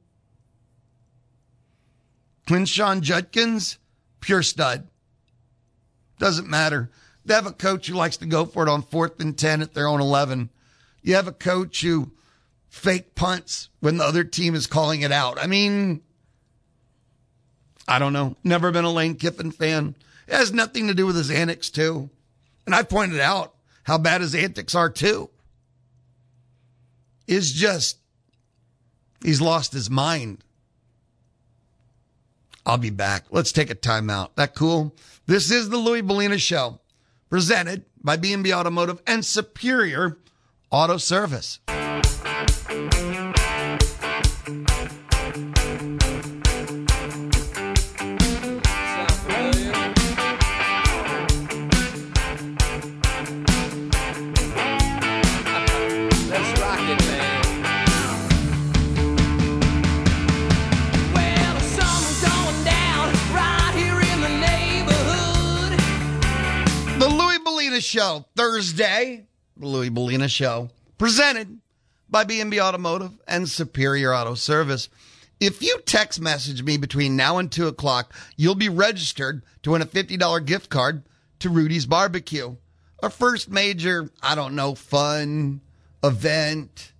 Quinshon 2.45 3.01
Judkins, 3.01 3.77
pure 4.19 4.43
stud. 4.43 4.87
Doesn't 6.21 6.47
matter. 6.47 6.91
They 7.25 7.33
have 7.33 7.47
a 7.47 7.51
coach 7.51 7.87
who 7.87 7.95
likes 7.95 8.17
to 8.17 8.27
go 8.27 8.45
for 8.45 8.61
it 8.61 8.69
on 8.69 8.83
fourth 8.83 9.19
and 9.19 9.35
10 9.35 9.63
at 9.63 9.73
their 9.73 9.87
own 9.87 9.99
11. 9.99 10.51
You 11.01 11.15
have 11.15 11.27
a 11.27 11.31
coach 11.31 11.81
who 11.81 12.11
fake 12.69 13.15
punts 13.15 13.69
when 13.79 13.97
the 13.97 14.03
other 14.03 14.23
team 14.23 14.53
is 14.53 14.67
calling 14.67 15.01
it 15.01 15.11
out. 15.11 15.39
I 15.41 15.47
mean, 15.47 16.03
I 17.87 17.97
don't 17.97 18.13
know. 18.13 18.37
Never 18.43 18.71
been 18.71 18.85
a 18.85 18.91
Lane 18.91 19.15
Kiffin 19.15 19.49
fan. 19.49 19.95
It 20.27 20.35
has 20.35 20.53
nothing 20.53 20.87
to 20.87 20.93
do 20.93 21.07
with 21.07 21.15
his 21.15 21.31
antics, 21.31 21.71
too. 21.71 22.11
And 22.67 22.75
I 22.75 22.83
pointed 22.83 23.19
out 23.19 23.55
how 23.81 23.97
bad 23.97 24.21
his 24.21 24.35
antics 24.35 24.75
are, 24.75 24.91
too. 24.91 25.31
Is 27.25 27.51
just, 27.51 27.97
he's 29.23 29.41
lost 29.41 29.73
his 29.73 29.89
mind. 29.89 30.43
I'll 32.63 32.77
be 32.77 32.91
back. 32.91 33.25
Let's 33.31 33.51
take 33.51 33.71
a 33.71 33.75
timeout. 33.75 34.35
That 34.35 34.53
cool? 34.53 34.95
This 35.31 35.49
is 35.49 35.69
the 35.69 35.77
Louis 35.77 36.01
Bellina 36.01 36.37
Show, 36.37 36.81
presented 37.29 37.85
by 38.03 38.17
B&B 38.17 38.53
Automotive 38.53 39.01
and 39.07 39.23
Superior 39.23 40.17
Auto 40.69 40.97
Service. 40.97 41.61
Show 68.11 68.25
Thursday, 68.35 69.25
the 69.55 69.65
Louis 69.65 69.89
Bellina 69.89 70.29
Show, 70.29 70.69
presented 70.97 71.61
by 72.09 72.25
B&B 72.25 72.59
Automotive 72.59 73.17
and 73.25 73.47
Superior 73.47 74.13
Auto 74.13 74.33
Service. 74.33 74.89
If 75.39 75.61
you 75.61 75.79
text 75.85 76.19
message 76.19 76.61
me 76.61 76.75
between 76.75 77.15
now 77.15 77.37
and 77.37 77.49
2 77.49 77.69
o'clock, 77.69 78.13
you'll 78.35 78.55
be 78.55 78.67
registered 78.67 79.43
to 79.63 79.71
win 79.71 79.81
a 79.81 79.85
$50 79.85 80.45
gift 80.45 80.69
card 80.69 81.03
to 81.39 81.49
Rudy's 81.49 81.85
Barbecue. 81.85 82.57
Our 83.01 83.09
first 83.09 83.49
major, 83.49 84.09
I 84.21 84.35
don't 84.35 84.55
know, 84.55 84.75
fun 84.75 85.61
event 86.03 86.91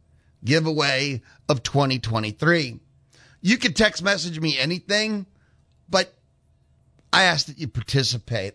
giveaway 0.45 1.21
of 1.49 1.61
2023. 1.61 2.79
You 3.41 3.57
can 3.57 3.73
text 3.73 4.01
message 4.01 4.39
me 4.39 4.57
anything, 4.57 5.25
but 5.89 6.13
I 7.11 7.23
ask 7.23 7.47
that 7.47 7.59
you 7.59 7.67
participate. 7.67 8.53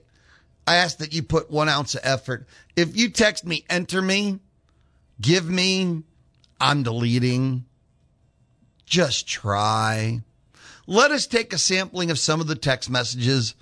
I 0.67 0.77
ask 0.77 0.99
that 0.99 1.15
you 1.15 1.23
put 1.23 1.51
one 1.51 1.69
ounce 1.69 1.95
of 1.95 2.01
effort. 2.03 2.47
If 2.75 2.97
you 2.97 3.11
text 3.11 3.47
me, 3.47 3.65
enter 3.71 4.03
me, 4.03 4.41
give 5.21 5.49
me, 5.49 6.03
I'm 6.61 6.83
deleting. 6.83 7.65
Just 8.85 9.29
try. 9.29 10.23
Let 10.87 11.11
us 11.11 11.27
take 11.27 11.53
a 11.53 11.59
sampling 11.59 12.11
of 12.11 12.19
some 12.19 12.41
of 12.41 12.47
the 12.47 12.55
text 12.55 12.91
messages 12.91 13.55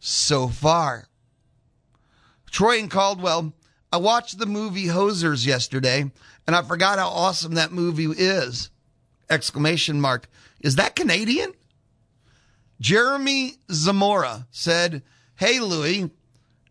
so 0.00 0.48
far. 0.48 1.08
Troy 2.50 2.78
and 2.78 2.90
Caldwell, 2.90 3.52
I 3.90 3.98
watched 3.98 4.38
the 4.38 4.46
movie 4.46 4.86
Hosers 4.86 5.46
yesterday 5.46 6.10
and 6.46 6.56
I 6.56 6.62
forgot 6.62 6.98
how 6.98 7.08
awesome 7.08 7.54
that 7.54 7.72
movie 7.72 8.06
is. 8.06 8.70
Exclamation 9.30 10.00
mark. 10.00 10.28
Is 10.60 10.76
that 10.76 10.96
Canadian? 10.96 11.52
Jeremy 12.80 13.54
Zamora 13.70 14.46
said, 14.50 15.02
Hey, 15.36 15.60
Louie, 15.60 16.10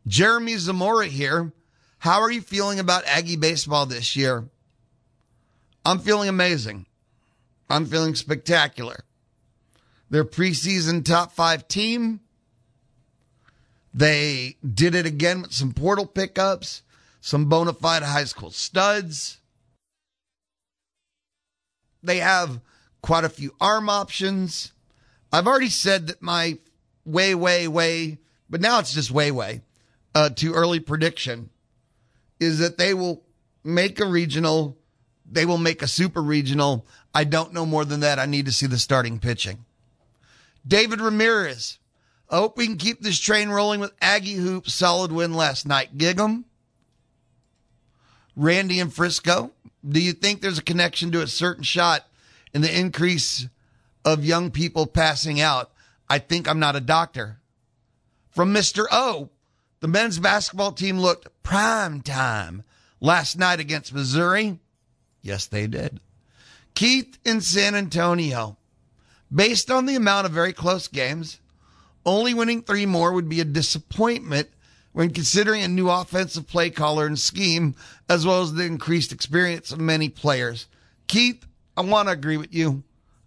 Jeremy 0.07 0.57
Zamora 0.57 1.07
here. 1.07 1.51
How 1.99 2.21
are 2.21 2.31
you 2.31 2.41
feeling 2.41 2.79
about 2.79 3.05
Aggie 3.05 3.35
baseball 3.35 3.85
this 3.85 4.15
year? 4.15 4.49
I'm 5.85 5.99
feeling 5.99 6.29
amazing. 6.29 6.87
I'm 7.69 7.85
feeling 7.85 8.15
spectacular. 8.15 9.03
Their 10.09 10.25
preseason 10.25 11.05
top 11.05 11.31
five 11.31 11.67
team. 11.67 12.21
They 13.93 14.57
did 14.67 14.95
it 14.95 15.05
again 15.05 15.41
with 15.41 15.53
some 15.53 15.73
portal 15.73 16.05
pickups, 16.05 16.81
some 17.19 17.45
bona 17.45 17.73
fide 17.73 18.03
high 18.03 18.23
school 18.23 18.51
studs. 18.51 19.39
They 22.01 22.17
have 22.17 22.61
quite 23.01 23.23
a 23.23 23.29
few 23.29 23.53
arm 23.61 23.89
options. 23.89 24.71
I've 25.31 25.47
already 25.47 25.69
said 25.69 26.07
that 26.07 26.21
my 26.21 26.57
way, 27.05 27.35
way, 27.35 27.67
way, 27.67 28.17
but 28.49 28.61
now 28.61 28.79
it's 28.79 28.93
just 28.93 29.11
way, 29.11 29.29
way 29.31 29.61
uh, 30.13 30.29
to 30.29 30.53
early 30.53 30.79
prediction 30.79 31.49
is 32.39 32.59
that 32.59 32.77
they 32.77 32.93
will 32.93 33.23
make 33.63 33.99
a 33.99 34.05
regional, 34.05 34.77
they 35.29 35.45
will 35.45 35.57
make 35.57 35.81
a 35.81 35.87
super 35.87 36.21
regional. 36.21 36.85
I 37.13 37.23
don't 37.23 37.53
know 37.53 37.65
more 37.65 37.85
than 37.85 37.99
that. 38.01 38.19
I 38.19 38.25
need 38.25 38.45
to 38.45 38.51
see 38.51 38.65
the 38.65 38.79
starting 38.79 39.19
pitching. 39.19 39.65
David 40.67 41.01
Ramirez. 41.01 41.77
I 42.29 42.37
hope 42.37 42.57
we 42.57 42.65
can 42.65 42.77
keep 42.77 43.01
this 43.01 43.19
train 43.19 43.49
rolling 43.49 43.81
with 43.81 43.93
Aggie 44.01 44.35
Hoops. 44.35 44.73
Solid 44.73 45.11
win 45.11 45.33
last 45.33 45.67
night. 45.67 45.97
Gig 45.97 46.19
'em. 46.19 46.45
Randy 48.35 48.79
and 48.79 48.93
Frisco. 48.93 49.51
Do 49.87 49.99
you 49.99 50.13
think 50.13 50.41
there's 50.41 50.57
a 50.57 50.63
connection 50.63 51.11
to 51.11 51.21
a 51.21 51.27
certain 51.27 51.63
shot 51.63 52.07
in 52.53 52.61
the 52.61 52.73
increase 52.73 53.47
of 54.05 54.23
young 54.23 54.51
people 54.51 54.87
passing 54.87 55.41
out? 55.41 55.71
I 56.09 56.19
think 56.19 56.47
I'm 56.47 56.59
not 56.59 56.75
a 56.75 56.81
doctor. 56.81 57.39
From 58.29 58.53
Mr. 58.53 58.85
O. 58.91 59.29
The 59.81 59.87
men's 59.87 60.19
basketball 60.19 60.71
team 60.71 60.99
looked 60.99 61.27
prime 61.43 62.01
time 62.01 62.63
last 62.99 63.37
night 63.37 63.59
against 63.59 63.93
Missouri. 63.93 64.59
Yes, 65.21 65.47
they 65.47 65.67
did. 65.67 65.99
Keith 66.75 67.17
in 67.25 67.41
San 67.41 67.75
Antonio. 67.75 68.57
Based 69.33 69.71
on 69.71 69.87
the 69.87 69.95
amount 69.95 70.27
of 70.27 70.33
very 70.33 70.53
close 70.53 70.87
games, 70.87 71.39
only 72.05 72.33
winning 72.33 72.61
three 72.61 72.85
more 72.85 73.11
would 73.11 73.27
be 73.27 73.39
a 73.39 73.45
disappointment 73.45 74.49
when 74.91 75.11
considering 75.11 75.63
a 75.63 75.67
new 75.67 75.89
offensive 75.89 76.47
play 76.47 76.69
caller 76.69 77.07
and 77.07 77.17
scheme, 77.17 77.75
as 78.09 78.25
well 78.25 78.41
as 78.41 78.53
the 78.53 78.65
increased 78.65 79.11
experience 79.11 79.71
of 79.71 79.79
many 79.79 80.09
players. 80.09 80.67
Keith, 81.07 81.45
I 81.75 81.81
want 81.81 82.07
to 82.07 82.13
agree 82.13 82.37
with 82.37 82.53
you. 82.53 82.83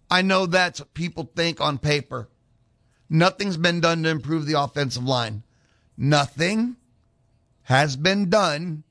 I 0.09 0.21
know 0.21 0.45
that's 0.45 0.79
what 0.79 0.93
people 0.93 1.29
think 1.35 1.59
on 1.59 1.79
paper. 1.79 2.29
Nothing's 3.09 3.57
been 3.57 3.81
done 3.81 4.03
to 4.03 4.09
improve 4.09 4.45
the 4.45 4.61
offensive 4.61 5.03
line. 5.03 5.43
Nothing 5.97 6.75
has 7.63 7.95
been 7.95 8.29
done 8.29 8.83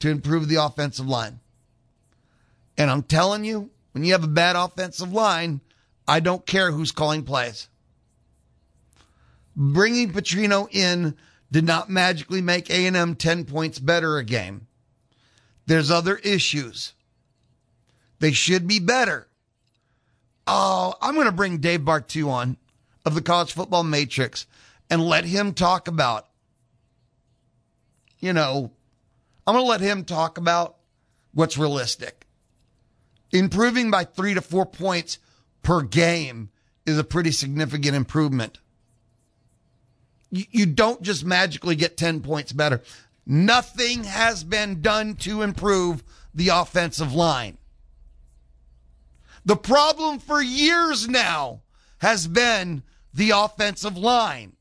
to 0.00 0.10
improve 0.10 0.48
the 0.48 0.56
offensive 0.56 1.06
line. 1.06 1.40
And 2.76 2.90
I'm 2.90 3.02
telling 3.02 3.44
you, 3.44 3.70
when 3.92 4.04
you 4.04 4.12
have 4.12 4.24
a 4.24 4.28
bad 4.28 4.56
offensive 4.56 5.12
line, 5.12 5.60
I 6.08 6.20
don't 6.20 6.46
care 6.46 6.72
who's 6.72 6.90
calling 6.90 7.22
plays. 7.22 7.68
Bringing 9.54 10.12
Petrino 10.12 10.68
in 10.74 11.16
did 11.50 11.64
not 11.64 11.90
magically 11.90 12.40
make 12.40 12.70
A&M 12.70 13.14
10 13.14 13.44
points 13.44 13.78
better 13.78 14.16
a 14.16 14.24
game. 14.24 14.66
There's 15.66 15.90
other 15.90 16.16
issues. 16.16 16.94
They 18.18 18.32
should 18.32 18.66
be 18.66 18.80
better. 18.80 19.28
Oh, 20.46 20.94
I'm 21.00 21.14
going 21.14 21.26
to 21.26 21.32
bring 21.32 21.58
Dave 21.58 21.80
Bartoo 21.80 22.28
on 22.28 22.56
of 23.04 23.14
the 23.14 23.22
College 23.22 23.52
Football 23.52 23.84
Matrix 23.84 24.46
and 24.92 25.02
let 25.02 25.24
him 25.24 25.54
talk 25.54 25.88
about, 25.88 26.28
you 28.18 28.34
know, 28.34 28.70
I'm 29.46 29.54
going 29.54 29.64
to 29.64 29.70
let 29.70 29.80
him 29.80 30.04
talk 30.04 30.36
about 30.36 30.76
what's 31.32 31.56
realistic. 31.56 32.26
Improving 33.30 33.90
by 33.90 34.04
three 34.04 34.34
to 34.34 34.42
four 34.42 34.66
points 34.66 35.16
per 35.62 35.80
game 35.80 36.50
is 36.84 36.98
a 36.98 37.04
pretty 37.04 37.32
significant 37.32 37.96
improvement. 37.96 38.58
You, 40.28 40.66
don't 40.66 41.00
just 41.00 41.24
magically 41.24 41.74
get 41.74 41.96
10 41.96 42.20
points 42.20 42.52
better. 42.52 42.82
Nothing 43.24 44.04
has 44.04 44.44
been 44.44 44.82
done 44.82 45.14
to 45.20 45.40
improve 45.40 46.04
the 46.34 46.48
offensive 46.48 47.14
line. 47.14 47.56
The 49.46 49.56
problem 49.56 50.18
for 50.18 50.42
years 50.42 51.08
now 51.08 51.62
has 52.00 52.26
been 52.26 52.82
the 53.14 53.30
offensive 53.30 53.96
line. 53.96 54.56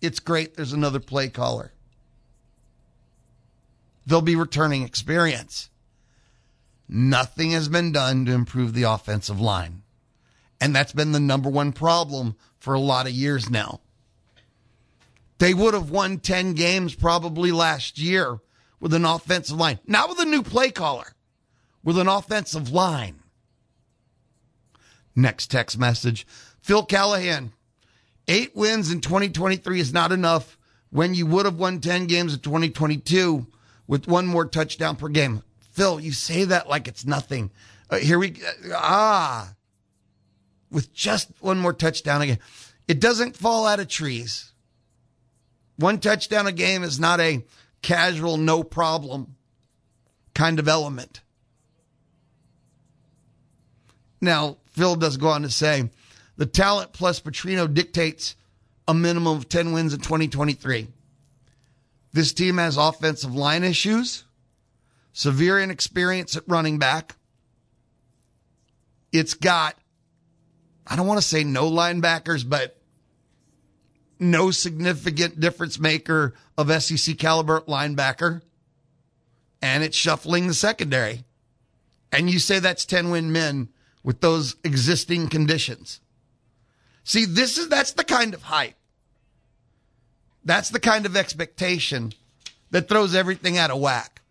It's 0.00 0.20
great. 0.20 0.54
There's 0.54 0.72
another 0.72 1.00
play 1.00 1.28
caller. 1.28 1.72
They'll 4.06 4.22
be 4.22 4.36
returning 4.36 4.82
experience. 4.82 5.70
Nothing 6.88 7.52
has 7.52 7.68
been 7.68 7.92
done 7.92 8.24
to 8.24 8.32
improve 8.32 8.74
the 8.74 8.82
offensive 8.84 9.40
line. 9.40 9.82
And 10.60 10.74
that's 10.74 10.92
been 10.92 11.12
the 11.12 11.20
number 11.20 11.48
one 11.48 11.72
problem 11.72 12.36
for 12.58 12.74
a 12.74 12.80
lot 12.80 13.06
of 13.06 13.12
years 13.12 13.48
now. 13.48 13.80
They 15.38 15.54
would 15.54 15.72
have 15.72 15.90
won 15.90 16.18
10 16.18 16.54
games 16.54 16.94
probably 16.94 17.52
last 17.52 17.98
year 17.98 18.40
with 18.78 18.92
an 18.92 19.04
offensive 19.04 19.56
line, 19.56 19.78
not 19.86 20.08
with 20.08 20.18
a 20.18 20.24
new 20.24 20.42
play 20.42 20.70
caller, 20.70 21.14
with 21.82 21.98
an 21.98 22.08
offensive 22.08 22.70
line. 22.70 23.22
Next 25.14 25.50
text 25.50 25.78
message 25.78 26.26
Phil 26.60 26.84
Callahan, 26.84 27.52
eight 28.30 28.54
wins 28.54 28.92
in 28.92 29.00
2023 29.00 29.80
is 29.80 29.92
not 29.92 30.12
enough 30.12 30.56
when 30.90 31.14
you 31.14 31.26
would 31.26 31.44
have 31.44 31.58
won 31.58 31.80
10 31.80 32.06
games 32.06 32.32
in 32.32 32.40
2022 32.40 33.46
with 33.86 34.06
one 34.06 34.26
more 34.26 34.46
touchdown 34.46 34.94
per 34.96 35.08
game. 35.08 35.42
Phil, 35.72 36.00
you 36.00 36.12
say 36.12 36.44
that 36.44 36.68
like 36.68 36.86
it's 36.86 37.04
nothing. 37.04 37.50
Uh, 37.90 37.96
here 37.96 38.18
we 38.18 38.30
uh, 38.30 38.74
ah 38.74 39.54
with 40.70 40.92
just 40.94 41.28
one 41.40 41.58
more 41.58 41.72
touchdown 41.72 42.22
again. 42.22 42.38
It 42.86 43.00
doesn't 43.00 43.36
fall 43.36 43.66
out 43.66 43.80
of 43.80 43.88
trees. 43.88 44.52
One 45.76 45.98
touchdown 45.98 46.46
a 46.46 46.52
game 46.52 46.84
is 46.84 47.00
not 47.00 47.20
a 47.20 47.44
casual, 47.82 48.36
no 48.36 48.62
problem 48.62 49.34
kind 50.34 50.58
of 50.60 50.68
element. 50.68 51.20
Now, 54.20 54.58
Phil 54.66 54.96
does 54.96 55.16
go 55.16 55.28
on 55.28 55.42
to 55.42 55.50
say 55.50 55.90
the 56.40 56.46
talent 56.46 56.94
plus 56.94 57.20
Petrino 57.20 57.72
dictates 57.72 58.34
a 58.88 58.94
minimum 58.94 59.36
of 59.36 59.50
10 59.50 59.72
wins 59.72 59.92
in 59.92 60.00
2023. 60.00 60.88
This 62.14 62.32
team 62.32 62.56
has 62.56 62.78
offensive 62.78 63.34
line 63.34 63.62
issues, 63.62 64.24
severe 65.12 65.60
inexperience 65.60 66.38
at 66.38 66.44
running 66.48 66.78
back. 66.78 67.16
It's 69.12 69.34
got, 69.34 69.76
I 70.86 70.96
don't 70.96 71.06
want 71.06 71.20
to 71.20 71.26
say 71.26 71.44
no 71.44 71.70
linebackers, 71.70 72.48
but 72.48 72.80
no 74.18 74.50
significant 74.50 75.40
difference 75.40 75.78
maker 75.78 76.32
of 76.56 76.72
SEC 76.82 77.18
caliber 77.18 77.60
linebacker. 77.68 78.40
And 79.60 79.84
it's 79.84 79.94
shuffling 79.94 80.46
the 80.46 80.54
secondary. 80.54 81.24
And 82.10 82.30
you 82.30 82.38
say 82.38 82.60
that's 82.60 82.86
10 82.86 83.10
win 83.10 83.30
men 83.30 83.68
with 84.02 84.22
those 84.22 84.56
existing 84.64 85.28
conditions. 85.28 86.00
See, 87.04 87.24
this 87.24 87.58
is, 87.58 87.68
that's 87.68 87.92
the 87.92 88.04
kind 88.04 88.34
of 88.34 88.42
hype. 88.42 88.74
That's 90.44 90.70
the 90.70 90.80
kind 90.80 91.06
of 91.06 91.16
expectation 91.16 92.12
that 92.70 92.88
throws 92.88 93.14
everything 93.14 93.58
out 93.58 93.70
of 93.70 93.80
whack. 93.80 94.22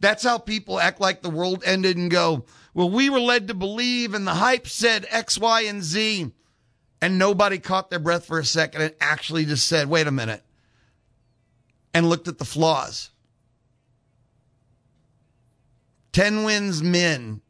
That's 0.00 0.22
how 0.22 0.38
people 0.38 0.78
act 0.78 1.00
like 1.00 1.22
the 1.22 1.30
world 1.30 1.62
ended 1.64 1.96
and 1.96 2.10
go, 2.10 2.44
well, 2.74 2.90
we 2.90 3.10
were 3.10 3.20
led 3.20 3.48
to 3.48 3.54
believe 3.54 4.14
and 4.14 4.26
the 4.26 4.34
hype 4.34 4.68
said 4.68 5.06
X, 5.10 5.38
Y, 5.38 5.62
and 5.62 5.82
Z. 5.82 6.32
And 7.00 7.18
nobody 7.18 7.58
caught 7.58 7.90
their 7.90 7.98
breath 7.98 8.26
for 8.26 8.38
a 8.38 8.44
second 8.44 8.82
and 8.82 8.94
actually 9.00 9.44
just 9.44 9.66
said, 9.66 9.88
wait 9.88 10.06
a 10.06 10.12
minute, 10.12 10.42
and 11.94 12.08
looked 12.08 12.26
at 12.28 12.38
the 12.38 12.44
flaws. 12.44 13.10
10 16.12 16.42
wins 16.42 16.82
men, 16.82 17.40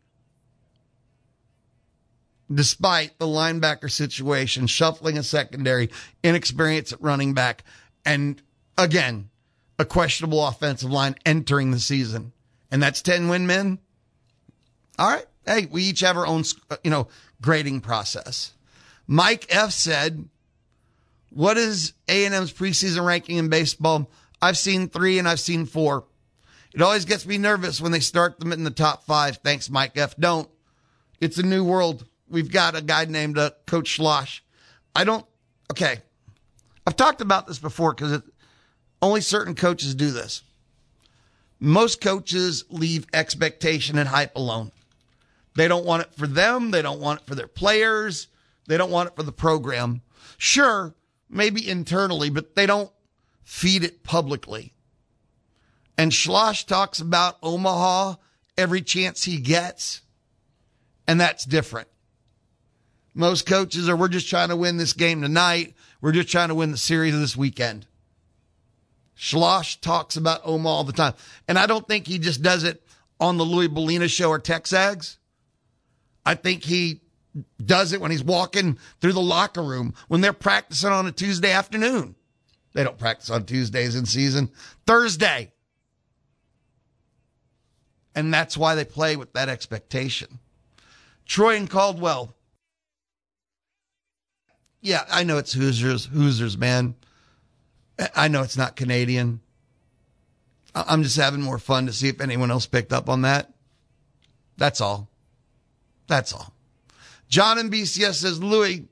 despite 2.52 3.19
the 3.19 3.26
linebacker 3.26 3.90
situation, 3.90 4.67
shuffling 4.67 5.19
a 5.19 5.23
secondary, 5.23 5.90
inexperience 6.23 6.93
at 6.93 7.02
running 7.02 7.35
back, 7.35 7.64
and 8.05 8.40
again, 8.76 9.31
a 9.78 9.85
questionable 9.85 10.47
offensive 10.47 10.90
line 10.90 11.14
entering 11.25 11.70
the 11.70 11.81
season. 11.81 12.33
And 12.70 12.83
that's 12.83 13.03
10 13.03 13.29
win 13.29 13.46
men. 13.46 13.79
All 14.99 15.11
right. 15.11 15.27
Hey, 15.46 15.66
we 15.70 15.85
each 15.85 16.01
have 16.01 16.16
our 16.16 16.27
own, 16.27 16.44
uh, 16.70 16.77
you 16.83 16.90
know, 16.90 17.09
grading 17.40 17.81
process. 17.81 18.53
Mike 19.07 19.46
F 19.49 19.70
said, 19.70 20.29
what 21.31 21.57
is 21.57 21.92
A&M's 22.09 22.53
preseason 22.53 23.05
ranking 23.05 23.37
in 23.37 23.49
baseball? 23.49 24.11
I've 24.40 24.59
seen 24.59 24.88
three 24.88 25.18
and 25.18 25.29
I've 25.29 25.40
seen 25.40 25.66
four. 25.66 26.05
It 26.75 26.83
always 26.83 27.05
gets 27.05 27.27
me 27.27 27.38
nervous 27.38 27.81
when 27.81 27.92
they 27.92 28.01
start 28.01 28.38
them 28.38 28.53
in 28.53 28.64
the 28.64 28.70
top 28.70 29.05
five. 29.05 29.38
Thanks, 29.38 29.70
Mike 29.70 29.96
F. 29.96 30.16
Don't. 30.16 30.49
It's 31.20 31.38
a 31.38 31.42
new 31.42 31.64
world. 31.64 32.05
We've 32.31 32.51
got 32.51 32.77
a 32.77 32.83
guy 32.83 33.05
named 33.07 33.38
uh, 33.38 33.51
Coach 33.67 33.99
Schloss. 33.99 34.41
I 34.95 35.05
don't. 35.05 35.25
Okay. 35.71 35.99
I've 36.87 36.97
talked 36.97 37.21
about 37.21 37.47
this 37.47 37.59
before 37.59 37.95
because 37.95 38.23
only 39.03 39.21
certain 39.21 39.55
coaches 39.55 39.95
do 39.95 40.11
this. 40.11 40.43
Most 41.61 42.01
coaches 42.01 42.64
leave 42.71 43.07
expectation 43.12 43.99
and 43.99 44.09
hype 44.09 44.37
alone. 44.37 44.73
They 45.55 45.69
don't 45.69 45.85
want 45.85 46.03
it 46.03 46.14
for 46.14 46.27
them. 46.27 46.71
They 46.71 46.83
don't 46.83 47.01
want 47.01 47.21
it 47.21 47.27
for 47.27 47.35
their 47.35 47.49
players. 47.49 48.29
They 48.67 48.77
don't 48.77 48.91
want 48.91 49.09
it 49.09 49.17
for 49.17 49.23
the 49.23 49.33
program. 49.33 50.03
Sure, 50.37 50.95
maybe 51.29 51.69
internally, 51.69 52.31
but 52.31 52.55
they 52.55 52.67
don't 52.67 52.93
feed 53.43 53.83
it 53.83 54.05
publicly. 54.05 54.73
And 55.97 56.12
Schloss 56.12 56.64
talks 56.64 57.01
about 57.01 57.38
Omaha 57.43 58.14
every 58.57 58.83
chance 58.83 59.25
he 59.25 59.38
gets, 59.38 60.03
and 61.09 61.21
that's 61.21 61.45
different. 61.45 61.88
Most 63.18 63.46
coaches 63.46 63.88
are, 63.88 63.96
we're 63.96 64.07
just 64.07 64.31
trying 64.31 64.50
to 64.50 64.57
win 64.57 64.76
this 64.76 64.92
game 64.92 65.22
tonight. 65.22 65.74
We're 66.00 66.12
just 66.12 66.28
trying 66.28 66.50
to 66.50 66.54
win 66.54 66.70
the 66.70 66.76
series 66.76 67.18
this 67.18 67.37
weekend. 67.37 67.85
Schloss 69.16 69.74
talks 69.74 70.16
about 70.16 70.42
Omaha 70.44 70.68
all 70.72 70.85
the 70.85 70.92
time. 70.92 71.14
And 71.48 71.59
I 71.59 71.66
don't 71.66 71.87
think 71.88 72.07
he 72.07 72.20
just 72.20 72.42
does 72.42 72.62
it 72.62 72.81
on 73.18 73.37
the 73.37 73.44
Louis 73.44 73.68
Bellina 73.68 74.09
show 74.09 74.31
or 74.31 74.38
Texags. 74.38 75.16
I 76.24 76.37
think 76.37 76.62
he 76.62 77.00
does 77.61 77.92
it 77.92 78.00
when 78.00 78.12
he's 78.12 78.22
walking 78.22 78.78
through 79.00 79.14
the 79.14 79.20
locker 79.20 79.64
room 79.64 79.94
when 80.07 80.20
they're 80.20 80.33
practicing 80.33 80.90
on 80.90 81.09
a 81.09 81.12
Tuesday 81.12 81.50
afternoon. 81.50 82.14
They 82.72 82.85
don't 82.85 82.98
practice 82.98 83.31
on 83.31 83.46
Tuesdays 83.46 83.96
in 83.96 84.07
season. 84.07 84.48
Thursday. 84.87 85.50
And 88.14 88.33
that's 88.33 88.57
why 88.57 88.76
they 88.76 88.85
play 88.85 89.16
with 89.16 89.33
that 89.33 89.48
expectation. 89.48 90.38
Troy 91.26 91.57
and 91.57 91.68
Caldwell. 91.68 92.37
Yeah, 94.81 95.05
I 95.11 95.25
know 95.25 95.38
it's 95.38 95.53
Hoosiers, 95.53 96.07
Hoosiers, 96.07 96.57
man. 96.57 96.95
I 98.14 98.29
know 98.29 98.43
it's 98.43 98.57
not 98.57 98.77
Canadian. 98.77 99.41
I'm 100.75 101.03
just 101.03 101.17
having 101.17 101.43
more 101.43 101.59
fun 101.59 101.87
to 101.87 101.93
see 101.93 102.09
if 102.09 102.21
anyone 102.21 102.51
else 102.51 102.67
picked 102.67 102.93
up 102.93 103.09
on 103.09 103.23
that. 103.23 103.53
That's 104.57 104.81
all. 104.81 105.09
That's 106.07 106.33
all. 106.33 106.53
John 107.29 107.59
in 107.59 107.71
BCS 107.71 108.14
says, 108.14 108.43
Louis, 108.43 108.87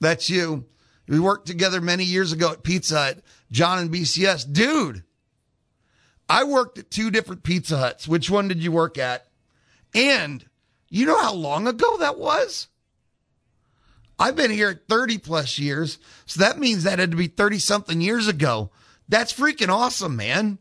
that's 0.00 0.28
you. 0.28 0.66
We 1.08 1.18
worked 1.18 1.46
together 1.46 1.80
many 1.80 2.04
years 2.04 2.32
ago 2.32 2.52
at 2.52 2.62
Pizza 2.62 2.98
Hut. 2.98 3.22
John 3.50 3.78
and 3.78 3.90
BCS, 3.90 4.52
dude, 4.52 5.04
I 6.28 6.44
worked 6.44 6.78
at 6.78 6.90
two 6.90 7.10
different 7.10 7.42
Pizza 7.42 7.78
Huts. 7.78 8.06
Which 8.06 8.28
one 8.28 8.48
did 8.48 8.62
you 8.62 8.70
work 8.70 8.98
at? 8.98 9.26
And 9.94 10.44
you 10.90 11.06
know 11.06 11.18
how 11.18 11.32
long 11.32 11.66
ago 11.66 11.96
that 11.98 12.18
was? 12.18 12.67
I've 14.18 14.36
been 14.36 14.50
here 14.50 14.82
30 14.88 15.18
plus 15.18 15.58
years. 15.58 15.98
So 16.26 16.40
that 16.40 16.58
means 16.58 16.82
that 16.82 16.98
had 16.98 17.12
to 17.12 17.16
be 17.16 17.28
30 17.28 17.58
something 17.58 18.00
years 18.00 18.26
ago. 18.26 18.70
That's 19.08 19.32
freaking 19.32 19.68
awesome, 19.68 20.16
man. 20.16 20.58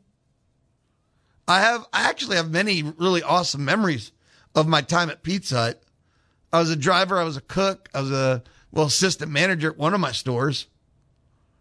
I 1.47 1.61
have, 1.61 1.85
I 1.91 2.09
actually 2.09 2.35
have 2.35 2.51
many 2.51 2.83
really 2.83 3.23
awesome 3.23 3.65
memories 3.65 4.11
of 4.53 4.67
my 4.67 4.81
time 4.81 5.09
at 5.09 5.23
Pizza 5.23 5.55
Hut. 5.55 5.83
I 6.51 6.59
was 6.59 6.69
a 6.69 6.75
driver, 6.75 7.17
I 7.17 7.23
was 7.23 7.37
a 7.37 7.41
cook, 7.41 7.89
I 7.93 8.01
was 8.01 8.11
a 8.11 8.43
well 8.71 8.85
assistant 8.85 9.31
manager 9.31 9.71
at 9.71 9.77
one 9.77 9.93
of 9.93 9.99
my 9.99 10.11
stores. 10.11 10.67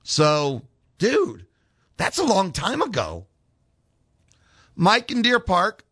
So, 0.02 0.62
dude, 0.98 1.46
that's 1.96 2.18
a 2.18 2.24
long 2.24 2.52
time 2.52 2.82
ago. 2.82 3.26
Mike 4.74 5.10
in 5.10 5.22
Deer 5.22 5.40
Park 5.40 5.84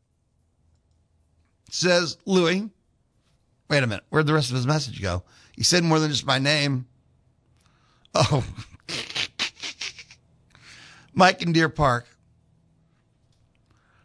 says, 1.71 2.19
Louis, 2.25 2.69
wait 3.69 3.83
a 3.83 3.87
minute, 3.87 4.05
where'd 4.11 4.27
the 4.27 4.35
rest 4.35 4.51
of 4.51 4.57
his 4.57 4.67
message 4.67 5.01
go? 5.01 5.25
He 5.57 5.63
said 5.63 5.85
more 5.85 5.99
than 5.99 6.11
just 6.11 6.27
my 6.27 6.39
name. 6.39 6.87
Oh, 8.15 8.45
Mike 11.13 11.43
in 11.43 11.53
Deer 11.53 11.69
Park. 11.69 12.07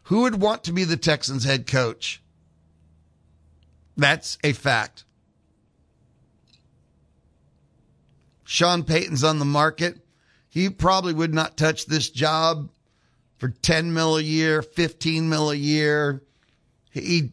Who 0.04 0.22
would 0.22 0.42
want 0.42 0.64
to 0.64 0.74
be 0.74 0.84
the 0.84 0.98
Texans 0.98 1.44
head 1.44 1.68
coach? 1.68 2.22
That's 3.96 4.38
a 4.44 4.54
fact. 4.54 5.04
Sean 8.44 8.84
Payton's 8.84 9.24
on 9.24 9.38
the 9.38 9.46
market. 9.46 10.00
He 10.48 10.70
probably 10.70 11.14
would 11.14 11.34
not 11.34 11.58
touch 11.58 11.86
this 11.86 12.10
job 12.10 12.72
for 13.38 13.50
10 13.50 13.94
mil 13.94 14.18
a 14.18 14.22
year, 14.22 14.64
15 14.64 15.30
mil 15.30 15.52
a 15.52 15.56
year. 15.56 16.24
He, 16.90 17.32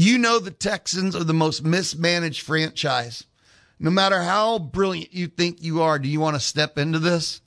you 0.00 0.16
know, 0.16 0.38
the 0.38 0.50
Texans 0.50 1.14
are 1.14 1.24
the 1.24 1.34
most 1.34 1.62
mismanaged 1.62 2.40
franchise. 2.40 3.24
No 3.78 3.90
matter 3.90 4.22
how 4.22 4.58
brilliant 4.58 5.12
you 5.12 5.26
think 5.26 5.62
you 5.62 5.82
are, 5.82 5.98
do 5.98 6.08
you 6.08 6.20
want 6.20 6.36
to 6.36 6.40
step 6.40 6.78
into 6.78 6.98
this? 6.98 7.42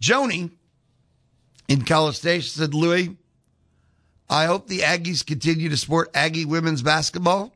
Joni 0.00 0.52
in 1.66 1.84
College 1.84 2.16
Station 2.16 2.48
said, 2.48 2.74
Louis, 2.74 3.16
I 4.30 4.46
hope 4.46 4.68
the 4.68 4.80
Aggies 4.80 5.26
continue 5.26 5.68
to 5.68 5.76
support 5.76 6.10
Aggie 6.14 6.44
women's 6.44 6.82
basketball. 6.82 7.52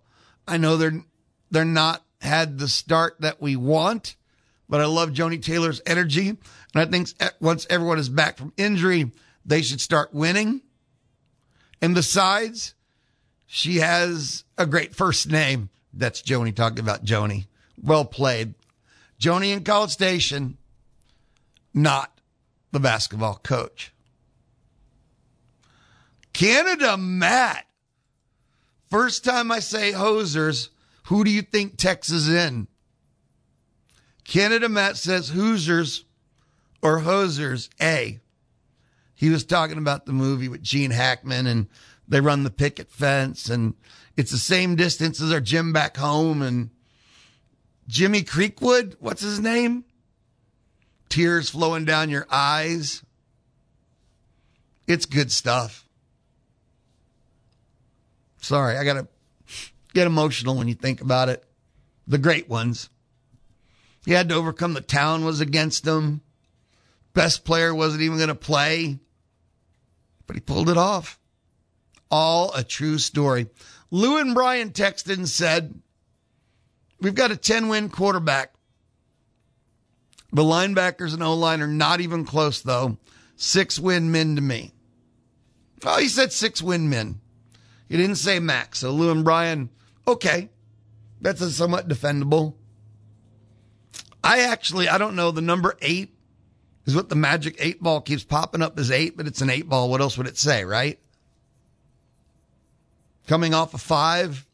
I 0.49 0.57
know 0.57 0.77
they're 0.77 1.05
they're 1.53 1.65
not 1.65 2.05
had 2.21 2.59
the 2.59 2.69
start 2.69 3.21
that 3.21 3.41
we 3.41 3.55
want, 3.55 4.17
but 4.69 4.81
I 4.81 4.87
love 4.87 5.11
Joni 5.11 5.41
Taylor's 5.41 5.81
energy, 5.87 6.31
and 6.31 6.39
I 6.75 6.87
think 6.87 7.11
once 7.41 7.69
everyone 7.71 8.01
is 8.01 8.09
back 8.09 8.37
from 8.37 8.53
injury, 8.57 9.13
they 9.45 9.63
should 9.63 9.81
start 9.81 10.13
winning. 10.13 10.63
And 11.81 11.95
besides, 11.95 12.75
she 13.47 13.77
has 13.77 14.45
a 14.59 14.67
great 14.67 14.95
first 14.95 15.31
name. 15.31 15.71
That's 15.93 16.23
Joni 16.23 16.55
talking 16.55 16.81
about 16.81 17.05
Joni. 17.05 17.47
Well 17.83 18.05
played. 18.05 18.55
Joni 19.21 19.53
in 19.53 19.65
College 19.65 19.91
Station, 19.91 20.59
not 21.73 22.21
the 22.73 22.81
basketball 22.81 23.41
coach. 23.43 23.93
Canada 26.33 26.97
Matt. 26.97 27.67
First 28.91 29.25
time 29.25 29.51
I 29.51 29.61
say 29.61 29.93
hosers, 29.93 30.69
who 31.05 31.25
do 31.25 31.31
you 31.31 31.43
think 31.43 31.77
Texas 31.77 32.29
in? 32.29 32.69
Canada 34.25 34.69
Matt 34.69 34.97
says 34.97 35.31
Hoosiers 35.31 36.05
or 36.83 37.01
Hosers 37.01 37.69
A. 37.81 38.21
He 39.15 39.31
was 39.31 39.45
talking 39.45 39.79
about 39.79 40.05
the 40.05 40.13
movie 40.13 40.49
with 40.49 40.63
Gene 40.63 40.91
Hackman 40.91 41.47
and 41.47 41.69
they 42.09 42.21
run 42.21 42.45
the 42.45 42.51
picket 42.51 42.91
fence 42.91 43.49
and 43.51 43.75
it's 44.17 44.31
the 44.31 44.39
same 44.39 44.77
distance 44.77 45.21
as 45.21 45.33
our 45.33 45.41
gym 45.41 45.73
back 45.73 45.97
home 45.97 46.43
and 46.43 46.71
Jimmy 47.89 48.23
Creekwood, 48.23 48.97
what's 48.99 49.23
his 49.23 49.39
name? 49.39 49.85
Tears 51.09 51.51
flowing 51.51 51.85
down 51.85 52.11
your 52.11 52.27
eyes. 52.31 53.03
It's 54.87 55.07
good 55.07 55.31
stuff. 55.31 55.85
Sorry, 58.41 58.77
I 58.77 58.85
got 58.85 58.95
to 58.95 59.09
get 59.95 60.07
emotional 60.07 60.57
when 60.57 60.69
you 60.69 60.75
think 60.75 61.01
about 61.01 61.29
it. 61.29 61.45
The 62.07 62.19
great 62.19 62.49
ones. 62.49 62.89
He 64.05 64.13
had 64.13 64.29
to 64.29 64.37
overcome 64.37 64.75
the 64.75 64.81
town 64.81 65.25
was 65.25 65.41
against 65.41 65.87
him. 65.87 66.21
Best 67.13 67.45
player 67.45 67.75
wasn't 67.75 68.03
even 68.03 68.19
going 68.19 68.29
to 68.29 68.35
play, 68.35 68.99
but 70.27 70.37
he 70.37 70.41
pulled 70.41 70.69
it 70.69 70.77
off. 70.77 71.19
All 72.11 72.53
a 72.55 72.63
true 72.63 72.99
story. 72.99 73.49
Lou 73.91 74.19
and 74.19 74.35
Brian 74.35 74.71
texted 74.71 75.15
and 75.15 75.29
said, 75.29 75.81
We've 77.01 77.15
got 77.15 77.31
a 77.31 77.37
10 77.37 77.69
win 77.69 77.89
quarterback. 77.89 78.55
The 80.33 80.43
linebackers 80.43 81.15
and 81.15 81.23
O 81.23 81.35
line 81.35 81.61
are 81.63 81.67
not 81.67 82.01
even 82.01 82.25
close, 82.25 82.61
though. 82.61 82.99
Six 83.37 83.79
win 83.79 84.11
men 84.11 84.37
to 84.37 84.43
me. 84.43 84.73
Oh, 85.85 85.99
he 85.99 86.09
said 86.09 86.33
six 86.33 86.63
win 86.63 86.89
men. 86.89 87.21
He 87.89 87.97
didn't 87.97 88.17
say 88.17 88.41
max. 88.41 88.81
So 88.81 88.91
Lou 88.91 89.11
and 89.11 89.25
Brian, 89.25 89.71
okay. 90.09 90.51
That's 91.21 91.41
a 91.41 91.51
somewhat 91.51 91.89
defendable. 91.89 92.55
I 94.25 94.41
actually, 94.41 94.89
I 94.89 94.99
don't 94.99 95.17
know. 95.17 95.31
The 95.31 95.41
number 95.41 95.77
eight 95.81 96.15
is 96.85 96.97
what 96.97 97.09
the 97.09 97.15
magic 97.15 97.57
eight 97.59 97.83
ball 97.83 98.01
keeps 98.01 98.25
popping 98.25 98.63
up 98.63 98.79
as 98.79 98.91
eight, 98.91 99.17
but 99.17 99.27
it's 99.27 99.41
an 99.41 99.51
eight 99.51 99.69
ball. 99.69 99.89
What 99.89 100.01
else 100.01 100.19
would 100.19 100.27
it 100.27 100.39
say, 100.39 100.65
right? 100.65 100.99
Coming 103.27 103.55
off 103.55 103.75
a 103.75 103.79
five 103.79 104.47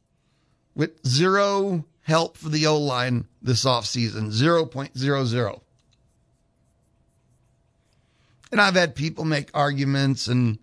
with 0.75 1.07
zero 1.07 1.85
help 2.03 2.37
for 2.37 2.49
the 2.49 2.67
O 2.67 2.79
line 2.79 3.27
this 3.41 3.65
offseason 3.65 4.33
0.00. 4.33 5.61
And 8.51 8.61
I've 8.61 8.75
had 8.75 8.95
people 8.95 9.25
make 9.25 9.51
arguments, 9.55 10.29
and 10.29 10.59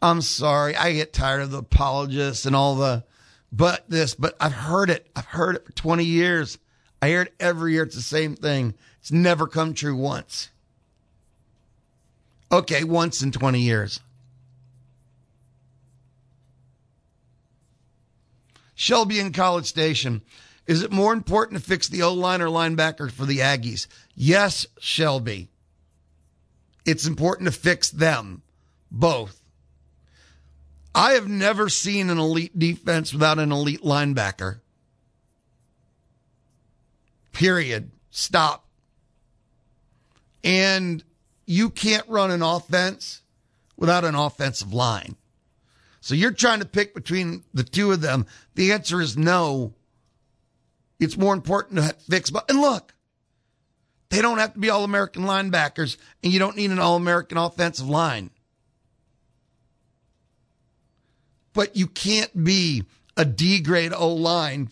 I'm 0.00 0.22
sorry, 0.22 0.74
I 0.74 0.92
get 0.92 1.12
tired 1.12 1.42
of 1.42 1.50
the 1.50 1.58
apologists 1.58 2.46
and 2.46 2.56
all 2.56 2.76
the 2.76 3.04
but 3.52 3.88
this, 3.88 4.14
but 4.14 4.34
I've 4.40 4.52
heard 4.52 4.90
it. 4.90 5.06
I've 5.14 5.26
heard 5.26 5.54
it 5.54 5.64
for 5.64 5.72
20 5.72 6.04
years. 6.04 6.58
I 7.00 7.08
hear 7.08 7.22
it 7.22 7.34
every 7.38 7.74
year. 7.74 7.84
It's 7.84 7.94
the 7.94 8.02
same 8.02 8.34
thing. 8.34 8.74
It's 9.00 9.12
never 9.12 9.46
come 9.46 9.74
true 9.74 9.94
once. 9.94 10.50
Okay, 12.50 12.82
once 12.82 13.22
in 13.22 13.30
20 13.30 13.60
years. 13.60 14.00
Shelby 18.74 19.20
in 19.20 19.32
College 19.32 19.66
Station. 19.66 20.22
Is 20.66 20.82
it 20.82 20.92
more 20.92 21.12
important 21.12 21.60
to 21.60 21.66
fix 21.66 21.88
the 21.88 22.02
O 22.02 22.12
line 22.12 22.40
or 22.40 22.46
linebacker 22.46 23.10
for 23.10 23.26
the 23.26 23.38
Aggies? 23.38 23.86
Yes, 24.14 24.66
Shelby. 24.78 25.48
It's 26.84 27.06
important 27.06 27.46
to 27.46 27.58
fix 27.58 27.90
them 27.90 28.42
both. 28.90 29.40
I 30.94 31.12
have 31.12 31.28
never 31.28 31.68
seen 31.68 32.08
an 32.08 32.18
elite 32.18 32.56
defense 32.58 33.12
without 33.12 33.38
an 33.38 33.50
elite 33.50 33.82
linebacker. 33.82 34.60
Period. 37.32 37.90
Stop. 38.10 38.64
And 40.44 41.02
you 41.46 41.70
can't 41.70 42.08
run 42.08 42.30
an 42.30 42.42
offense 42.42 43.22
without 43.76 44.04
an 44.04 44.14
offensive 44.14 44.72
line. 44.72 45.16
So 46.00 46.14
you're 46.14 46.32
trying 46.32 46.60
to 46.60 46.66
pick 46.66 46.94
between 46.94 47.44
the 47.54 47.64
two 47.64 47.90
of 47.90 48.02
them. 48.02 48.26
The 48.54 48.72
answer 48.72 49.00
is 49.00 49.16
no. 49.16 49.74
It's 51.00 51.16
more 51.16 51.34
important 51.34 51.78
to 51.78 51.94
fix. 52.08 52.30
But 52.30 52.48
And 52.48 52.60
look, 52.60 52.94
they 54.10 54.22
don't 54.22 54.38
have 54.38 54.54
to 54.54 54.60
be 54.60 54.70
all 54.70 54.84
American 54.84 55.24
linebackers, 55.24 55.96
and 56.22 56.32
you 56.32 56.38
don't 56.38 56.56
need 56.56 56.70
an 56.70 56.78
all 56.78 56.96
American 56.96 57.36
offensive 57.36 57.88
line. 57.88 58.30
But 61.52 61.76
you 61.76 61.86
can't 61.86 62.44
be 62.44 62.84
a 63.16 63.24
D 63.24 63.60
grade 63.60 63.92
O 63.92 64.12
line. 64.12 64.70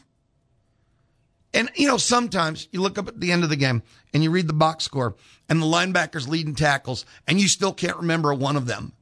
And, 1.55 1.71
you 1.77 1.87
know, 1.87 1.99
sometimes 1.99 2.69
you 2.73 2.81
look 2.81 2.99
up 2.99 3.09
at 3.09 3.21
the 3.21 3.31
end 3.31 3.45
of 3.45 3.51
the 3.51 3.57
game 3.57 3.83
and 4.15 4.23
you 4.23 4.31
read 4.31 4.47
the 4.47 4.55
box 4.55 4.85
score 4.85 5.17
and 5.49 5.61
the 5.61 5.67
linebackers 5.67 6.27
leading 6.27 6.55
tackles, 6.55 7.05
and 7.27 7.41
you 7.41 7.47
still 7.47 7.75
can't 7.75 7.99
remember 7.99 8.33
one 8.33 8.57
of 8.57 8.67
them. 8.67 8.93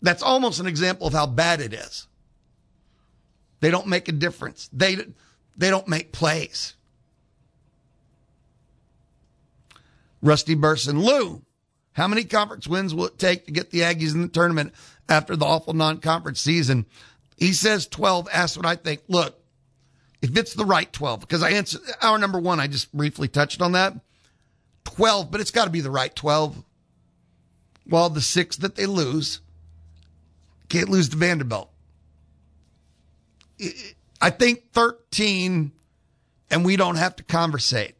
That's 0.00 0.22
almost 0.22 0.60
an 0.60 0.66
example 0.66 1.06
of 1.06 1.12
how 1.12 1.26
bad 1.26 1.60
it 1.60 1.74
is. 1.74 2.08
They 3.60 3.70
don't 3.70 3.86
make 3.86 4.08
a 4.08 4.12
difference. 4.12 4.68
They, 4.72 4.96
they 5.56 5.70
don't 5.70 5.88
make 5.88 6.12
plays. 6.12 6.74
Rusty 10.22 10.54
Burson, 10.54 11.00
Lou, 11.02 11.42
how 11.92 12.08
many 12.08 12.24
conference 12.24 12.66
wins 12.66 12.94
will 12.94 13.06
it 13.06 13.18
take 13.18 13.46
to 13.46 13.52
get 13.52 13.70
the 13.70 13.80
Aggies 13.80 14.14
in 14.14 14.22
the 14.22 14.28
tournament 14.28 14.74
after 15.08 15.36
the 15.36 15.46
awful 15.46 15.72
non-conference 15.72 16.40
season? 16.40 16.86
He 17.36 17.52
says 17.52 17.86
12. 17.86 18.28
Ask 18.32 18.56
what 18.56 18.66
I 18.66 18.76
think. 18.76 19.02
Look, 19.08 19.38
if 20.22 20.36
it's 20.36 20.54
the 20.54 20.64
right 20.64 20.92
12, 20.92 21.20
because 21.20 21.42
I 21.42 21.50
answered 21.50 21.82
our 22.02 22.18
number 22.18 22.38
one, 22.38 22.60
I 22.60 22.66
just 22.66 22.94
briefly 22.94 23.28
touched 23.28 23.62
on 23.62 23.72
that. 23.72 23.94
12, 24.84 25.30
but 25.30 25.40
it's 25.40 25.50
got 25.50 25.64
to 25.64 25.70
be 25.70 25.80
the 25.80 25.90
right 25.90 26.14
12. 26.14 26.64
Well, 27.88 28.10
the 28.10 28.20
six 28.20 28.56
that 28.56 28.74
they 28.74 28.86
lose, 28.86 29.40
can't 30.68 30.88
lose 30.88 31.08
to 31.10 31.16
Vanderbilt. 31.16 31.70
I 34.20 34.30
think 34.30 34.72
13, 34.72 35.72
and 36.50 36.64
we 36.64 36.76
don't 36.76 36.96
have 36.96 37.16
to 37.16 37.24
conversate. 37.24 37.94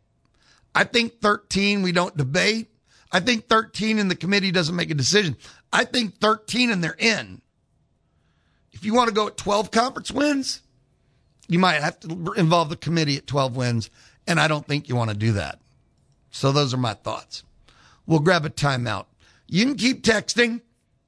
I 0.75 0.85
think 0.85 1.21
13, 1.21 1.83
we 1.83 1.93
don't 1.93 2.17
debate. 2.17 2.69
I 3.11 3.21
think 3.21 3.49
13 3.49 3.99
and 3.99 4.11
the 4.11 4.17
committee 4.17 4.51
doesn't 4.51 4.77
make 4.77 4.91
a 4.91 4.95
decision. 4.95 5.37
I 5.73 5.85
think 5.85 6.21
13 6.21 6.71
and 6.71 6.83
they're 6.83 6.97
in. 6.99 7.41
If 8.73 8.85
you 8.85 8.93
want 8.93 9.09
to 9.09 9.15
go 9.15 9.29
at 9.29 9.37
12 9.39 9.71
conference 9.71 10.11
wins, 10.11 10.61
you 11.49 11.59
might 11.59 11.81
have 11.81 11.99
to 12.01 12.33
involve 12.37 12.69
the 12.69 12.77
committee 12.77 13.17
at 13.17 13.27
12 13.27 13.57
wins. 13.57 13.91
And 14.27 14.39
I 14.39 14.49
don't 14.49 14.67
think 14.67 14.89
you 14.89 14.97
want 14.97 15.11
to 15.11 15.17
do 15.17 15.33
that. 15.33 15.61
So 16.31 16.53
those 16.53 16.75
are 16.75 16.79
my 16.79 16.95
thoughts. 16.95 17.43
We'll 18.07 18.21
grab 18.21 18.45
a 18.45 18.51
timeout. 18.51 19.07
You 19.47 19.65
can 19.65 19.77
keep 19.77 20.03
texting. 20.03 20.61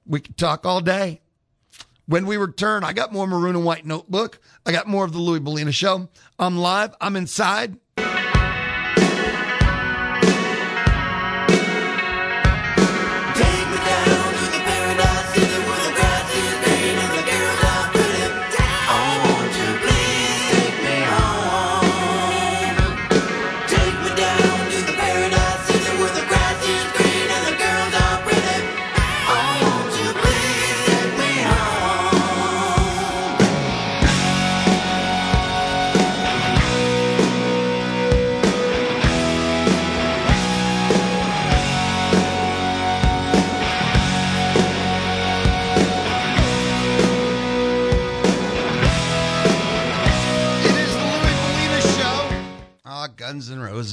We 0.07 0.21
can 0.21 0.35
talk 0.35 0.65
all 0.65 0.81
day. 0.81 1.21
When 2.09 2.25
we 2.25 2.38
return, 2.38 2.85
I 2.85 2.94
got 2.94 3.12
more 3.12 3.27
maroon 3.27 3.55
and 3.55 3.66
white 3.66 3.85
notebook. 3.85 4.40
I 4.64 4.73
got 4.73 4.87
more 4.87 5.05
of 5.05 5.12
the 5.12 5.18
Louis 5.18 5.40
Bellina 5.40 5.75
show. 5.75 6.09
I'm 6.38 6.57
live. 6.57 6.94
I'm 7.03 7.16
inside. 7.16 7.77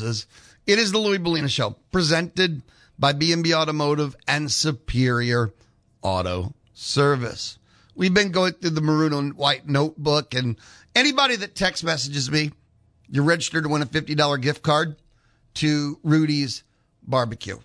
Roses. 0.06 0.28
It 0.68 0.80
is 0.80 0.92
the 0.92 0.98
Louis 1.00 1.20
Bellina 1.20 1.50
Show, 1.50 1.76
presented 1.92 2.62
by 2.98 3.14
B&B 3.14 3.54
Automotive 3.54 4.16
and 4.28 4.52
Superior 4.52 5.52
Auto 6.02 6.54
Service. 6.74 7.58
We've 7.96 8.14
been 8.14 8.32
going 8.32 8.54
through 8.54 8.72
the 8.72 8.82
maroon 8.82 9.14
and 9.14 9.34
white 9.36 9.68
notebook, 9.68 10.34
and 10.34 10.58
anybody 10.96 11.36
that 11.38 11.56
text 11.56 11.84
messages 11.84 12.30
me, 12.30 12.52
you're 13.10 13.24
registered 13.24 13.64
to 13.64 13.70
win 13.70 13.82
a 13.82 13.86
$50 13.86 14.42
gift 14.42 14.62
card 14.64 14.96
to 15.56 16.00
Rudy's 16.04 16.64
Barbecue. 17.04 17.58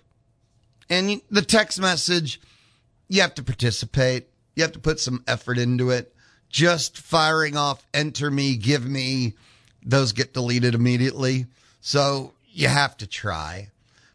And 0.89 1.21
the 1.29 1.41
text 1.41 1.79
message, 1.79 2.39
you 3.07 3.21
have 3.21 3.35
to 3.35 3.43
participate. 3.43 4.27
You 4.55 4.63
have 4.63 4.73
to 4.73 4.79
put 4.79 4.99
some 4.99 5.23
effort 5.27 5.57
into 5.57 5.89
it. 5.89 6.13
Just 6.49 6.97
firing 6.97 7.55
off, 7.55 7.85
enter 7.93 8.29
me, 8.29 8.57
give 8.57 8.85
me, 8.85 9.33
those 9.83 10.11
get 10.11 10.33
deleted 10.33 10.75
immediately. 10.75 11.47
So 11.81 12.33
you 12.51 12.67
have 12.67 12.95
to 12.97 13.07
try. 13.07 13.69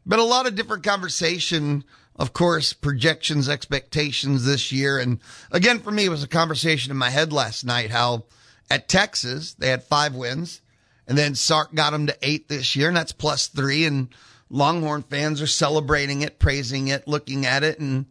But 0.07 0.21
a 0.21 0.25
lot 0.25 0.47
of 0.47 0.55
different 0.55 0.85
conversation, 0.85 1.85
of 2.15 2.33
course, 2.33 2.73
projections, 2.73 3.49
expectations 3.49 4.45
this 4.45 4.71
year. 4.71 4.99
And 4.99 5.21
again, 5.51 5.81
for 5.81 5.91
me, 5.91 6.07
it 6.07 6.11
was 6.11 6.23
a 6.23 6.29
conversation 6.29 6.93
in 6.93 6.97
my 6.97 7.11
head 7.11 7.33
last 7.33 7.65
night 7.65 7.91
how 7.91 8.25
at 8.71 8.89
Texas, 8.89 9.55
they 9.55 9.69
had 9.69 9.83
five 9.83 10.15
wins. 10.15 10.61
And 11.09 11.17
then 11.17 11.35
Sark 11.35 11.75
got 11.75 11.91
them 11.91 12.07
to 12.09 12.17
eight 12.23 12.49
this 12.49 12.75
year, 12.75 12.89
and 12.89 12.97
that's 12.97 13.13
plus 13.13 13.47
three. 13.47 13.85
And 13.85 14.09
Longhorn 14.51 15.03
fans 15.03 15.41
are 15.43 15.47
celebrating 15.47 16.23
it, 16.23 16.39
praising 16.39 16.89
it, 16.89 17.07
looking 17.07 17.47
at 17.47 17.63
it, 17.63 17.79
and 17.79 18.07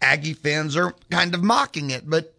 Aggie 0.00 0.34
fans 0.34 0.76
are 0.76 0.94
kind 1.10 1.34
of 1.34 1.42
mocking 1.42 1.90
it. 1.90 2.08
But, 2.08 2.34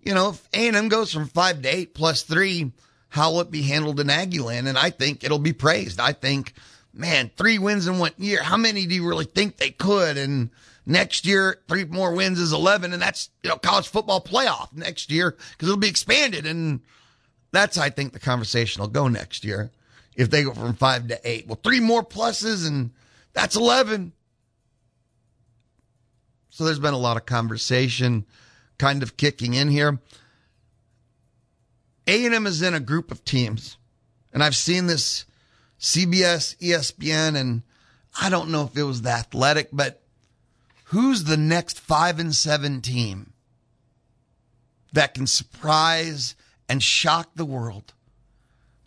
you 0.00 0.14
know, 0.14 0.30
if 0.30 0.48
A&M 0.54 0.88
goes 0.88 1.12
from 1.12 1.28
five 1.28 1.62
to 1.62 1.68
eight 1.68 1.94
plus 1.94 2.22
three, 2.22 2.72
how 3.12 3.30
will 3.30 3.42
it 3.42 3.50
be 3.50 3.60
handled 3.60 4.00
in 4.00 4.06
Aggieland? 4.06 4.66
And 4.66 4.78
I 4.78 4.88
think 4.88 5.22
it'll 5.22 5.38
be 5.38 5.52
praised. 5.52 6.00
I 6.00 6.12
think, 6.12 6.54
man, 6.94 7.30
three 7.36 7.58
wins 7.58 7.86
in 7.86 7.98
one 7.98 8.12
year. 8.16 8.42
How 8.42 8.56
many 8.56 8.86
do 8.86 8.94
you 8.94 9.06
really 9.06 9.26
think 9.26 9.58
they 9.58 9.68
could? 9.68 10.16
And 10.16 10.48
next 10.86 11.26
year, 11.26 11.60
three 11.68 11.84
more 11.84 12.14
wins 12.14 12.40
is 12.40 12.54
11. 12.54 12.94
And 12.94 13.02
that's, 13.02 13.28
you 13.42 13.50
know, 13.50 13.58
college 13.58 13.86
football 13.86 14.22
playoff 14.22 14.72
next 14.72 15.10
year 15.10 15.32
because 15.32 15.68
it'll 15.68 15.76
be 15.76 15.90
expanded. 15.90 16.46
And 16.46 16.80
that's, 17.50 17.76
I 17.76 17.90
think, 17.90 18.14
the 18.14 18.18
conversation 18.18 18.80
will 18.80 18.88
go 18.88 19.08
next 19.08 19.44
year 19.44 19.70
if 20.16 20.30
they 20.30 20.44
go 20.44 20.54
from 20.54 20.72
five 20.72 21.08
to 21.08 21.20
eight. 21.22 21.46
Well, 21.46 21.60
three 21.62 21.80
more 21.80 22.02
pluses 22.02 22.66
and 22.66 22.92
that's 23.34 23.56
11. 23.56 24.12
So 26.48 26.64
there's 26.64 26.78
been 26.78 26.94
a 26.94 26.98
lot 26.98 27.18
of 27.18 27.26
conversation 27.26 28.24
kind 28.78 29.02
of 29.02 29.18
kicking 29.18 29.52
in 29.52 29.68
here. 29.68 30.00
A&M 32.06 32.46
is 32.46 32.62
in 32.62 32.74
a 32.74 32.80
group 32.80 33.10
of 33.10 33.24
teams, 33.24 33.76
and 34.32 34.42
I've 34.42 34.56
seen 34.56 34.86
this 34.86 35.24
CBS, 35.78 36.56
ESPN, 36.58 37.36
and 37.36 37.62
I 38.20 38.30
don't 38.30 38.50
know 38.50 38.64
if 38.64 38.76
it 38.76 38.82
was 38.84 39.02
the 39.02 39.10
athletic, 39.10 39.68
but 39.72 40.02
who's 40.84 41.24
the 41.24 41.36
next 41.36 41.80
five 41.80 42.18
and 42.18 42.34
seven 42.34 42.80
team 42.80 43.32
that 44.92 45.14
can 45.14 45.26
surprise 45.26 46.34
and 46.68 46.82
shock 46.82 47.30
the 47.34 47.44
world 47.44 47.94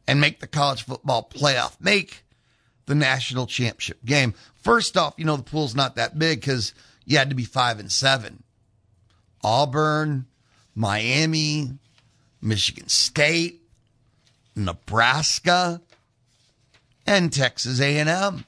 and 0.08 0.22
make 0.22 0.40
the 0.40 0.48
college 0.48 0.84
football 0.84 1.30
playoff, 1.34 1.80
make 1.80 2.24
the 2.86 2.96
national 2.96 3.48
championship 3.48 4.04
game? 4.06 4.34
First 4.56 4.98
off, 4.98 5.16
you 5.18 5.26
know, 5.26 5.38
the 5.38 5.44
pool's 5.44 5.76
not 5.76 5.96
that 5.96 6.18
big 6.20 6.42
because 6.42 6.74
you 7.06 7.18
had 7.18 7.30
to 7.30 7.36
be 7.36 7.46
five 7.46 7.80
and 7.80 7.92
seven. 7.92 8.44
Auburn, 9.44 10.28
Miami, 10.74 11.78
Michigan 12.46 12.88
State, 12.88 13.64
Nebraska, 14.56 15.82
and 17.08 17.34
Texas 17.34 17.82
A&M 17.82 18.46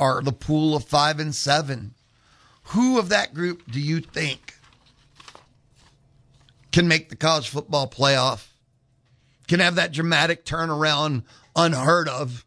are 0.00 0.22
the 0.22 0.32
pool 0.32 0.74
of 0.74 0.84
5 0.84 1.20
and 1.20 1.34
7. 1.34 1.94
Who 2.70 2.98
of 2.98 3.10
that 3.10 3.34
group 3.34 3.70
do 3.70 3.80
you 3.80 4.00
think 4.00 4.54
can 6.72 6.88
make 6.88 7.10
the 7.10 7.16
college 7.16 7.48
football 7.48 7.88
playoff? 7.88 8.48
Can 9.46 9.60
have 9.60 9.76
that 9.76 9.92
dramatic 9.92 10.44
turnaround 10.44 11.22
unheard 11.54 12.08
of? 12.08 12.44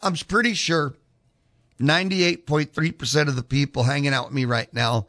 I'm 0.00 0.14
pretty 0.14 0.54
sure 0.54 0.94
98.3% 1.80 3.28
of 3.28 3.36
the 3.36 3.42
people 3.42 3.84
hanging 3.84 4.14
out 4.14 4.26
with 4.26 4.34
me 4.34 4.44
right 4.44 4.72
now 4.72 5.06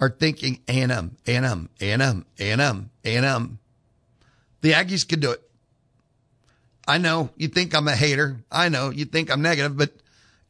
are 0.00 0.08
thinking 0.08 0.60
A&M, 0.66 1.16
A&M, 1.26 1.68
A&M, 1.80 2.26
A&M, 2.38 2.90
A&M. 3.04 3.58
The 4.62 4.72
Aggies 4.72 5.06
could 5.06 5.20
do 5.20 5.32
it. 5.32 5.42
I 6.88 6.98
know 6.98 7.30
you 7.36 7.48
think 7.48 7.74
I'm 7.74 7.86
a 7.86 7.94
hater. 7.94 8.40
I 8.50 8.68
know 8.68 8.90
you 8.90 9.04
think 9.04 9.30
I'm 9.30 9.42
negative, 9.42 9.76
but 9.76 9.92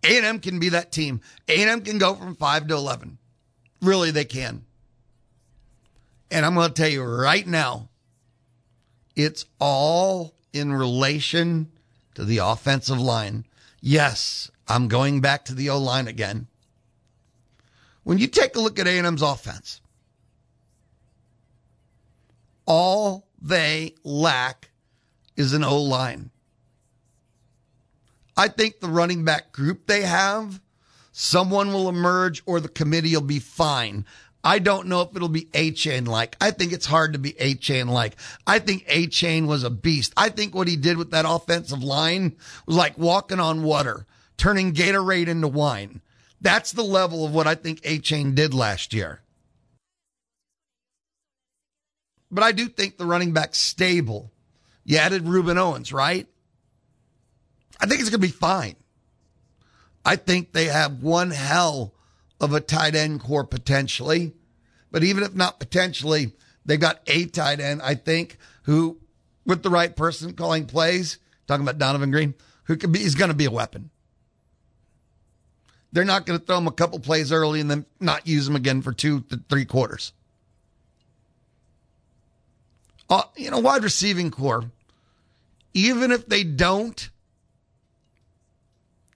A&M 0.04 0.38
can 0.38 0.58
be 0.58 0.70
that 0.70 0.92
team. 0.92 1.20
A&M 1.48 1.82
can 1.82 1.98
go 1.98 2.14
from 2.14 2.36
5 2.36 2.68
to 2.68 2.74
11. 2.74 3.18
Really, 3.82 4.10
they 4.10 4.24
can. 4.24 4.64
And 6.30 6.46
I'm 6.46 6.54
going 6.54 6.68
to 6.68 6.74
tell 6.74 6.88
you 6.88 7.02
right 7.02 7.46
now, 7.46 7.88
it's 9.16 9.44
all 9.58 10.34
in 10.52 10.72
relation 10.72 11.70
to 12.14 12.24
the 12.24 12.38
offensive 12.38 13.00
line. 13.00 13.44
Yes, 13.80 14.50
I'm 14.68 14.88
going 14.88 15.20
back 15.20 15.44
to 15.46 15.54
the 15.54 15.70
O 15.70 15.78
line 15.78 16.06
again. 16.06 16.46
When 18.10 18.18
you 18.18 18.26
take 18.26 18.56
a 18.56 18.60
look 18.60 18.80
at 18.80 18.88
A&M's 18.88 19.22
offense, 19.22 19.80
all 22.66 23.28
they 23.40 23.94
lack 24.02 24.70
is 25.36 25.52
an 25.52 25.62
O 25.62 25.80
line. 25.80 26.32
I 28.36 28.48
think 28.48 28.80
the 28.80 28.88
running 28.88 29.24
back 29.24 29.52
group 29.52 29.86
they 29.86 30.02
have, 30.02 30.60
someone 31.12 31.72
will 31.72 31.88
emerge 31.88 32.42
or 32.46 32.58
the 32.58 32.68
committee 32.68 33.14
will 33.14 33.20
be 33.20 33.38
fine. 33.38 34.04
I 34.42 34.58
don't 34.58 34.88
know 34.88 35.02
if 35.02 35.14
it'll 35.14 35.28
be 35.28 35.44
Achane 35.52 36.08
like. 36.08 36.36
I 36.40 36.50
think 36.50 36.72
it's 36.72 36.86
hard 36.86 37.12
to 37.12 37.18
be 37.20 37.34
Achane 37.34 37.90
like. 37.90 38.16
I 38.44 38.58
think 38.58 38.88
Achane 38.88 39.46
was 39.46 39.62
a 39.62 39.70
beast. 39.70 40.14
I 40.16 40.30
think 40.30 40.52
what 40.52 40.66
he 40.66 40.74
did 40.74 40.96
with 40.96 41.12
that 41.12 41.26
offensive 41.28 41.84
line 41.84 42.36
was 42.66 42.74
like 42.74 42.98
walking 42.98 43.38
on 43.38 43.62
water, 43.62 44.04
turning 44.36 44.74
Gatorade 44.74 45.28
into 45.28 45.46
wine. 45.46 46.00
That's 46.40 46.72
the 46.72 46.82
level 46.82 47.24
of 47.24 47.34
what 47.34 47.46
I 47.46 47.54
think 47.54 47.82
Achane 47.82 48.34
did 48.34 48.54
last 48.54 48.94
year. 48.94 49.20
But 52.30 52.44
I 52.44 52.52
do 52.52 52.68
think 52.68 52.96
the 52.96 53.06
running 53.06 53.32
back 53.32 53.54
stable. 53.54 54.32
You 54.84 54.98
added 54.98 55.24
Rueben 55.24 55.56
Owens, 55.56 55.92
right? 55.92 56.26
I 57.80 57.86
think 57.86 58.00
it's 58.00 58.10
going 58.10 58.20
to 58.20 58.26
be 58.26 58.32
fine. 58.32 58.76
I 60.04 60.16
think 60.16 60.52
they 60.52 60.66
have 60.66 61.02
one 61.02 61.30
hell 61.30 61.94
of 62.40 62.54
a 62.54 62.60
tight 62.60 62.94
end 62.94 63.20
core 63.20 63.44
potentially. 63.44 64.32
But 64.90 65.04
even 65.04 65.22
if 65.22 65.34
not 65.34 65.60
potentially, 65.60 66.32
they've 66.64 66.80
got 66.80 67.00
a 67.06 67.26
tight 67.26 67.60
end, 67.60 67.82
I 67.82 67.94
think, 67.94 68.38
who, 68.62 68.98
with 69.44 69.62
the 69.62 69.70
right 69.70 69.94
person 69.94 70.32
calling 70.32 70.66
plays, 70.66 71.18
talking 71.46 71.64
about 71.64 71.78
Donovan 71.78 72.10
Green, 72.10 72.34
who 72.64 72.76
could 72.76 72.92
be, 72.92 73.02
is 73.02 73.14
going 73.14 73.30
to 73.30 73.36
be 73.36 73.44
a 73.44 73.50
weapon. 73.50 73.90
They're 75.92 76.04
not 76.04 76.24
going 76.26 76.38
to 76.38 76.44
throw 76.44 76.58
him 76.58 76.66
a 76.66 76.72
couple 76.72 76.98
plays 77.00 77.32
early 77.32 77.60
and 77.60 77.70
then 77.70 77.84
not 77.98 78.26
use 78.26 78.46
him 78.46 78.56
again 78.56 78.82
for 78.82 78.92
two 78.92 79.20
to 79.22 79.40
three 79.48 79.64
quarters. 79.64 80.12
Uh, 83.08 83.22
you 83.36 83.50
know, 83.50 83.58
wide 83.58 83.82
receiving 83.82 84.30
core, 84.30 84.70
even 85.74 86.12
if 86.12 86.26
they 86.26 86.44
don't 86.44 87.10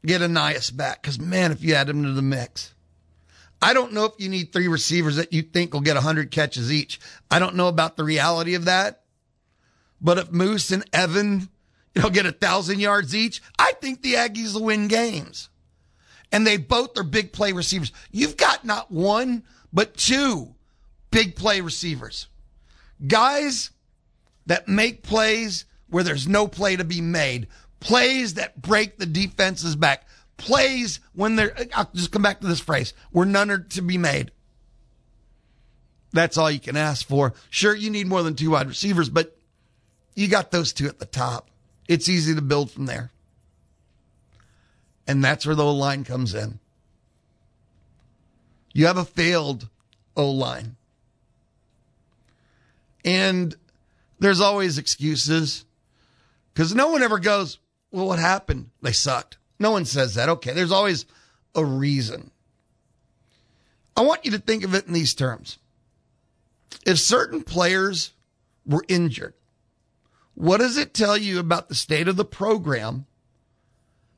get 0.05 0.21
Ainias 0.21 0.77
back, 0.77 1.01
because 1.01 1.21
man, 1.21 1.53
if 1.53 1.63
you 1.63 1.75
add 1.75 1.89
him 1.89 2.03
to 2.03 2.13
the 2.13 2.23
mix, 2.23 2.75
I 3.63 3.73
don't 3.73 3.93
know 3.93 4.05
if 4.05 4.15
you 4.19 4.29
need 4.29 4.53
three 4.53 4.67
receivers 4.67 5.15
that 5.17 5.33
you 5.33 5.43
think 5.43 5.73
will 5.73 5.81
get 5.81 5.95
100 5.95 6.33
catches 6.33 6.73
each. 6.73 6.99
I 7.31 7.39
don't 7.39 7.55
know 7.55 7.69
about 7.69 7.97
the 7.97 8.05
reality 8.05 8.55
of 8.55 8.65
that. 8.65 9.03
But 10.01 10.19
if 10.19 10.33
Moose 10.33 10.73
and 10.73 10.85
Evan, 10.93 11.49
you 11.95 12.03
know, 12.03 12.11
get 12.11 12.27
a 12.27 12.33
thousand 12.33 12.81
yards 12.81 13.15
each, 13.15 13.41
I 13.59 13.73
think 13.81 14.03
the 14.03 14.15
Aggies 14.15 14.55
will 14.55 14.65
win 14.65 14.89
games 14.89 15.49
and 16.33 16.47
they 16.47 16.57
both 16.57 16.97
are 16.99 17.05
big 17.05 17.33
play 17.33 17.53
receivers. 17.53 17.93
You've 18.11 18.37
got 18.37 18.65
not 18.65 18.91
one, 18.91 19.45
but 19.73 19.97
two 19.97 20.55
big 21.11 21.37
play 21.37 21.61
receivers. 21.61 22.27
Guys 23.07 23.71
that 24.47 24.69
make 24.69 25.03
plays 25.03 25.65
where 25.89 26.05
there's 26.05 26.27
no 26.27 26.49
play 26.49 26.77
to 26.77 26.85
be 26.85 27.01
made, 27.01 27.47
plays 27.81 28.35
that 28.35 28.61
break 28.61 28.99
the 28.99 29.07
defense's 29.07 29.77
back, 29.77 30.07
plays 30.37 31.01
when 31.15 31.37
they're, 31.37 31.57
I'll 31.75 31.91
just 31.95 32.11
come 32.11 32.23
back 32.23 32.41
to 32.41 32.47
this 32.47 32.61
phrase, 32.61 32.95
where 33.11 33.27
none 33.27 33.51
are 33.51 33.59
to 33.59 33.83
be 33.83 33.99
made. 33.99 34.31
That's 36.13 36.39
all 36.39 36.51
you 36.51 36.61
can 36.61 36.77
ask 36.77 37.07
for. 37.07 37.35
Sure, 37.51 37.75
you 37.75 37.91
need 37.91 38.07
more 38.07 38.23
than 38.23 38.35
two 38.35 38.51
wide 38.51 38.69
receivers, 38.69 39.09
but 39.09 39.37
you 40.15 40.29
got 40.29 40.51
those 40.51 40.73
two 40.73 40.87
at 40.87 40.99
the 40.99 41.07
top. 41.07 41.51
It's 41.89 42.09
easy 42.09 42.35
to 42.35 42.43
build 42.43 42.71
from 42.71 42.87
there. 42.87 43.11
And 45.07 45.23
that's 45.23 45.47
where 45.47 45.55
the 45.55 45.65
O 45.65 45.73
line 45.73 46.05
comes 46.05 46.35
in. 46.35 46.59
You 48.73 48.87
have 48.87 48.97
a 48.97 49.05
failed 49.05 49.69
O 50.17 50.31
line. 50.31 50.77
And 53.05 53.55
there's 54.19 54.41
always 54.41 54.79
excuses. 54.79 55.65
Because 56.53 56.75
no 56.75 56.89
one 56.89 57.03
ever 57.03 57.19
goes, 57.19 57.59
well, 57.91 58.07
what 58.07 58.19
happened? 58.19 58.71
They 58.81 58.93
sucked. 58.93 59.39
No 59.59 59.71
one 59.71 59.85
says 59.85 60.15
that. 60.15 60.29
Okay, 60.29 60.53
there's 60.53 60.73
always 60.73 61.07
a 61.55 61.65
reason. 61.65 62.31
I 63.97 64.03
want 64.03 64.25
you 64.25 64.33
to 64.33 64.39
think 64.39 64.65
of 64.65 64.75
it 64.75 64.87
in 64.87 64.93
these 64.93 65.15
terms. 65.15 65.59
If 66.85 66.99
certain 66.99 67.43
players 67.43 68.13
were 68.67 68.85
injured, 68.89 69.35
what 70.35 70.59
does 70.59 70.77
it 70.77 70.95
tell 70.95 71.17
you 71.17 71.39
about 71.39 71.69
the 71.69 71.75
state 71.75 72.09
of 72.09 72.17
the 72.17 72.25
program 72.25 73.07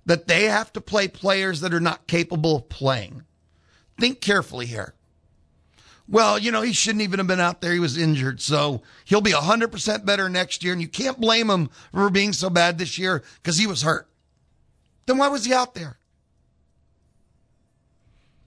that 0.07 0.27
they 0.27 0.45
have 0.45 0.73
to 0.73 0.81
play 0.81 1.09
players 1.09 1.61
that 1.61 1.75
are 1.75 1.81
not 1.81 2.07
capable 2.07 2.57
of 2.57 2.69
playing? 2.69 3.25
Think 3.99 4.21
carefully 4.21 4.66
here. 4.66 4.95
Well, 6.09 6.38
you 6.38 6.53
know, 6.53 6.62
he 6.62 6.73
shouldn't 6.73 7.03
even 7.03 7.19
have 7.19 7.27
been 7.27 7.40
out 7.40 7.61
there. 7.61 7.73
He 7.73 7.81
was 7.81 7.99
injured. 7.99 8.40
So 8.40 8.83
he'll 9.05 9.21
be 9.21 9.33
100% 9.33 10.05
better 10.05 10.29
next 10.29 10.62
year. 10.62 10.73
And 10.73 10.81
you 10.81 10.88
can't 10.88 11.21
blame 11.21 11.51
him 11.51 11.69
for 11.92 12.11
being 12.11 12.33
so 12.33 12.49
bad 12.49 12.79
this 12.79 12.97
year 12.97 13.23
because 13.42 13.59
he 13.59 13.66
was 13.66 13.83
hurt. 13.83 14.09
Then 15.07 15.19
why 15.19 15.29
was 15.29 15.45
he 15.45 15.53
out 15.53 15.75
there? 15.75 15.99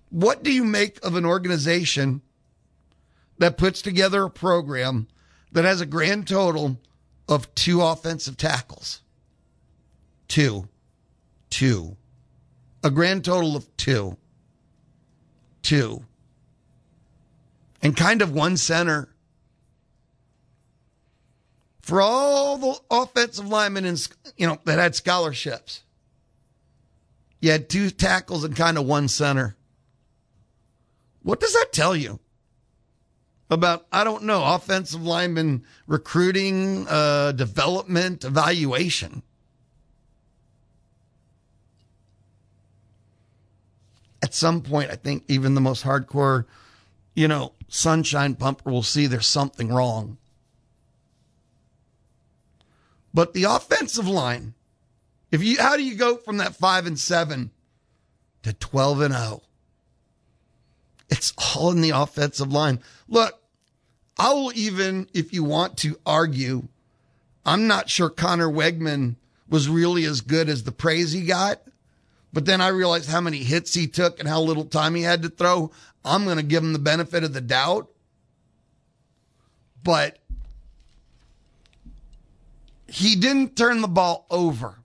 What 0.09 0.43
do 0.43 0.51
you 0.51 0.63
make 0.63 1.03
of 1.05 1.15
an 1.15 1.25
organization 1.25 2.21
that 3.37 3.57
puts 3.57 3.81
together 3.81 4.23
a 4.23 4.29
program 4.29 5.07
that 5.51 5.65
has 5.65 5.81
a 5.81 5.85
grand 5.85 6.27
total 6.27 6.79
of 7.27 7.53
two 7.55 7.81
offensive 7.81 8.37
tackles? 8.37 9.01
Two. 10.27 10.67
Two. 11.49 11.97
A 12.83 12.89
grand 12.89 13.25
total 13.25 13.55
of 13.55 13.75
two. 13.77 14.17
Two. 15.61 16.03
And 17.81 17.95
kind 17.95 18.21
of 18.21 18.31
one 18.31 18.57
center. 18.57 19.09
For 21.81 22.01
all 22.01 22.57
the 22.57 22.79
offensive 22.91 23.47
linemen 23.47 23.85
in, 23.85 23.97
you 24.37 24.47
know, 24.47 24.59
that 24.65 24.77
had 24.79 24.95
scholarships. 24.95 25.83
You 27.41 27.51
had 27.51 27.69
two 27.69 27.89
tackles 27.89 28.43
and 28.43 28.55
kind 28.55 28.77
of 28.77 28.85
one 28.85 29.07
center. 29.07 29.55
What 31.23 31.39
does 31.39 31.53
that 31.53 31.71
tell 31.71 31.95
you 31.95 32.19
about, 33.49 33.87
I 33.91 34.03
don't 34.03 34.23
know, 34.23 34.43
offensive 34.43 35.01
lineman 35.01 35.63
recruiting, 35.87 36.87
uh, 36.87 37.31
development, 37.31 38.23
evaluation? 38.23 39.23
At 44.21 44.33
some 44.33 44.61
point, 44.61 44.91
I 44.91 44.95
think 44.95 45.23
even 45.27 45.55
the 45.55 45.61
most 45.61 45.83
hardcore, 45.83 46.45
you 47.15 47.27
know, 47.27 47.53
sunshine 47.67 48.35
pumper 48.35 48.69
will 48.69 48.83
see 48.83 49.07
there's 49.07 49.27
something 49.27 49.69
wrong. 49.69 50.17
But 53.13 53.33
the 53.33 53.45
offensive 53.45 54.07
line, 54.07 54.53
if 55.31 55.43
you, 55.43 55.57
how 55.59 55.77
do 55.77 55.83
you 55.83 55.95
go 55.95 56.17
from 56.17 56.37
that 56.37 56.55
five 56.55 56.85
and 56.85 56.99
seven 56.99 57.51
to 58.43 58.53
12 58.53 59.01
and 59.01 59.13
0? 59.13 59.41
It's 61.09 61.33
all 61.37 61.71
in 61.71 61.81
the 61.81 61.89
offensive 61.89 62.51
line. 62.51 62.81
Look, 63.07 63.39
I 64.17 64.33
will 64.33 64.51
even, 64.53 65.07
if 65.13 65.33
you 65.33 65.43
want 65.43 65.77
to 65.77 65.97
argue, 66.05 66.67
I'm 67.45 67.67
not 67.67 67.89
sure 67.89 68.09
Conner 68.09 68.49
Weigman 68.49 69.15
was 69.47 69.69
really 69.69 70.05
as 70.05 70.21
good 70.21 70.49
as 70.49 70.63
the 70.63 70.71
praise 70.71 71.11
he 71.11 71.25
got. 71.25 71.61
But 72.31 72.45
then 72.45 72.61
I 72.61 72.67
realized 72.67 73.09
how 73.09 73.21
many 73.21 73.39
hits 73.39 73.73
he 73.73 73.87
took 73.87 74.19
and 74.19 74.27
how 74.27 74.41
little 74.41 74.65
time 74.65 74.95
he 74.95 75.01
had 75.01 75.23
to 75.23 75.29
throw. 75.29 75.71
I'm 76.05 76.25
going 76.25 76.37
to 76.37 76.43
give 76.43 76.63
him 76.63 76.73
the 76.73 76.79
benefit 76.79 77.23
of 77.23 77.33
the 77.33 77.41
doubt. 77.41 77.89
But 79.83 80.19
he 82.87 83.15
didn't 83.15 83.55
turn 83.55 83.81
the 83.81 83.87
ball 83.87 84.25
over 84.29 84.75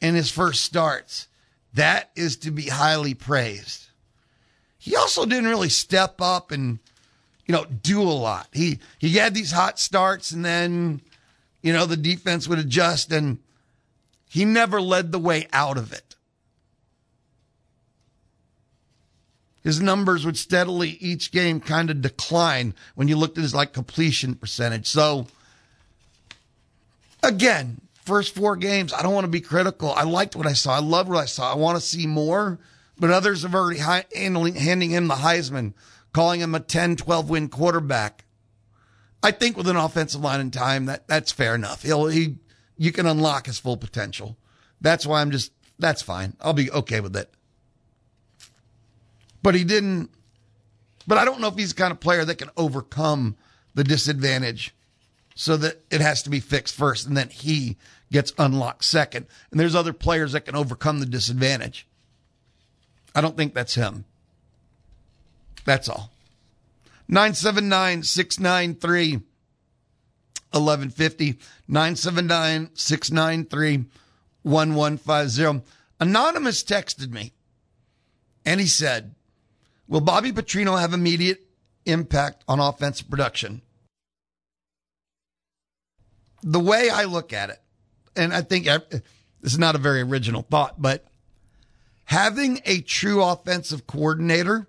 in 0.00 0.14
his 0.14 0.30
first 0.30 0.64
starts. 0.64 1.28
That 1.74 2.10
is 2.16 2.36
to 2.38 2.50
be 2.50 2.64
highly 2.64 3.14
praised 3.14 3.90
he 4.80 4.96
also 4.96 5.26
didn't 5.26 5.50
really 5.50 5.68
step 5.68 6.22
up 6.22 6.50
and 6.50 6.78
you 7.46 7.52
know 7.52 7.66
do 7.66 8.00
a 8.00 8.04
lot. 8.04 8.48
He 8.50 8.80
he 8.98 9.10
had 9.10 9.34
these 9.34 9.52
hot 9.52 9.78
starts 9.78 10.32
and 10.32 10.42
then 10.42 11.02
you 11.62 11.72
know 11.72 11.84
the 11.84 11.98
defense 11.98 12.48
would 12.48 12.58
adjust 12.58 13.12
and 13.12 13.38
he 14.26 14.46
never 14.46 14.80
led 14.80 15.12
the 15.12 15.18
way 15.18 15.46
out 15.52 15.76
of 15.76 15.92
it. 15.92 16.09
His 19.62 19.80
numbers 19.80 20.24
would 20.24 20.38
steadily 20.38 20.96
each 21.00 21.32
game 21.32 21.60
kind 21.60 21.90
of 21.90 22.00
decline 22.00 22.74
when 22.94 23.08
you 23.08 23.16
looked 23.16 23.36
at 23.36 23.42
his 23.42 23.54
like 23.54 23.72
completion 23.72 24.34
percentage. 24.34 24.86
So 24.86 25.26
again, 27.22 27.80
first 28.04 28.34
four 28.34 28.56
games, 28.56 28.92
I 28.92 29.02
don't 29.02 29.14
want 29.14 29.24
to 29.24 29.30
be 29.30 29.42
critical. 29.42 29.92
I 29.92 30.04
liked 30.04 30.34
what 30.34 30.46
I 30.46 30.54
saw. 30.54 30.76
I 30.76 30.80
loved 30.80 31.10
what 31.10 31.18
I 31.18 31.26
saw. 31.26 31.52
I 31.52 31.56
want 31.56 31.76
to 31.76 31.84
see 31.84 32.06
more 32.06 32.58
but 33.00 33.10
others 33.10 33.42
have 33.42 33.54
already 33.54 33.80
handling, 33.80 34.54
handing 34.54 34.90
him 34.90 35.08
the 35.08 35.14
Heisman, 35.14 35.72
calling 36.12 36.40
him 36.40 36.54
a 36.54 36.60
10, 36.60 36.96
12 36.96 37.30
win 37.30 37.48
quarterback. 37.48 38.26
I 39.22 39.30
think 39.32 39.56
with 39.56 39.68
an 39.68 39.76
offensive 39.76 40.20
line 40.20 40.40
in 40.40 40.50
time, 40.50 40.84
that 40.86 41.08
that's 41.08 41.32
fair 41.32 41.54
enough. 41.54 41.82
He'll, 41.82 42.06
he, 42.06 42.36
you 42.76 42.92
can 42.92 43.06
unlock 43.06 43.46
his 43.46 43.58
full 43.58 43.78
potential. 43.78 44.36
That's 44.80 45.06
why 45.06 45.22
I'm 45.22 45.30
just, 45.30 45.52
that's 45.78 46.02
fine. 46.02 46.36
I'll 46.40 46.52
be 46.52 46.70
okay 46.70 47.00
with 47.00 47.16
it. 47.16 47.32
But 49.42 49.54
he 49.54 49.64
didn't, 49.64 50.10
but 51.06 51.18
I 51.18 51.24
don't 51.24 51.40
know 51.40 51.48
if 51.48 51.56
he's 51.56 51.74
the 51.74 51.80
kind 51.80 51.92
of 51.92 52.00
player 52.00 52.24
that 52.24 52.36
can 52.36 52.50
overcome 52.56 53.36
the 53.74 53.84
disadvantage 53.84 54.74
so 55.34 55.56
that 55.56 55.80
it 55.90 56.00
has 56.00 56.22
to 56.24 56.30
be 56.30 56.40
fixed 56.40 56.74
first 56.74 57.06
and 57.06 57.16
then 57.16 57.28
he 57.30 57.76
gets 58.12 58.32
unlocked 58.38 58.84
second. 58.84 59.26
And 59.50 59.58
there's 59.58 59.74
other 59.74 59.92
players 59.92 60.32
that 60.32 60.44
can 60.44 60.56
overcome 60.56 61.00
the 61.00 61.06
disadvantage. 61.06 61.86
I 63.14 63.20
don't 63.20 63.36
think 63.36 63.54
that's 63.54 63.74
him. 63.74 64.04
That's 65.64 65.88
all. 65.88 66.10
979 67.08 68.02
693 68.02 69.12
1150. 70.52 71.38
979 71.68 72.70
693 72.74 73.84
1150. 74.42 75.66
Anonymous 76.00 76.62
texted 76.62 77.10
me 77.10 77.32
and 78.44 78.60
he 78.60 78.66
said, 78.66 79.14
Will 79.90 80.00
Bobby 80.00 80.30
Petrino 80.30 80.80
have 80.80 80.94
immediate 80.94 81.40
impact 81.84 82.44
on 82.46 82.60
offensive 82.60 83.10
production? 83.10 83.60
The 86.44 86.60
way 86.60 86.88
I 86.88 87.04
look 87.04 87.32
at 87.32 87.50
it, 87.50 87.60
and 88.14 88.32
I 88.32 88.42
think 88.42 88.68
uh, 88.68 88.78
this 88.88 89.52
is 89.52 89.58
not 89.58 89.74
a 89.74 89.78
very 89.78 90.00
original 90.00 90.42
thought, 90.48 90.80
but 90.80 91.04
having 92.04 92.60
a 92.64 92.82
true 92.82 93.20
offensive 93.20 93.88
coordinator 93.88 94.68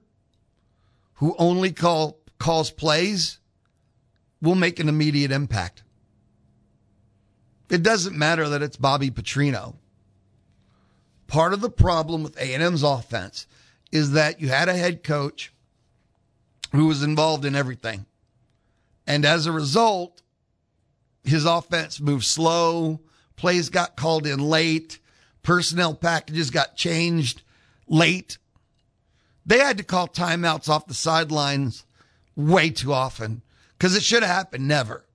who 1.16 1.36
only 1.38 1.72
call 1.72 2.18
calls 2.40 2.72
plays 2.72 3.38
will 4.42 4.56
make 4.56 4.80
an 4.80 4.90
immediate 4.90 5.32
impact. 5.32 5.84
It 7.70 7.84
doesn't 7.84 8.18
matter 8.18 8.50
that 8.50 8.64
it's 8.64 8.76
Bobby 8.76 9.12
Petrino. 9.12 9.76
Part 11.28 11.54
of 11.54 11.62
the 11.62 11.70
problem 11.70 12.24
with 12.24 12.36
A&M's 12.38 12.82
offense 12.82 13.46
is 13.92 14.12
that 14.12 14.40
you 14.40 14.50
had 14.50 14.70
a 14.70 14.78
head 14.78 15.04
coach 15.04 15.52
who 16.72 16.88
was 16.88 17.04
involved 17.04 17.46
in 17.46 17.56
everything. 17.56 18.06
And 19.06 19.26
as 19.26 19.46
a 19.46 19.52
result, 19.52 20.22
his 21.24 21.46
offense 21.46 22.00
moved 22.00 22.26
slow, 22.26 23.02
plays 23.36 23.70
got 23.70 23.96
called 23.96 24.26
in 24.26 24.40
late, 24.40 25.00
personnel 25.44 25.94
packages 25.94 26.50
got 26.50 26.76
changed 26.76 27.42
late. 27.88 28.38
They 29.46 29.60
had 29.60 29.78
to 29.78 29.84
call 29.84 30.08
timeouts 30.08 30.70
off 30.70 30.88
the 30.88 30.94
sidelines 30.94 31.84
way 32.36 32.70
too 32.70 32.94
often 32.94 33.42
because 33.78 33.96
it 33.96 34.04
should 34.04 34.24
have 34.24 34.36
happened 34.36 34.68
never. 34.68 35.06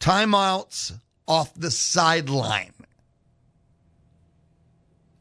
Timeouts 0.00 0.98
off 1.28 1.54
the 1.54 1.70
sideline. 1.70 2.72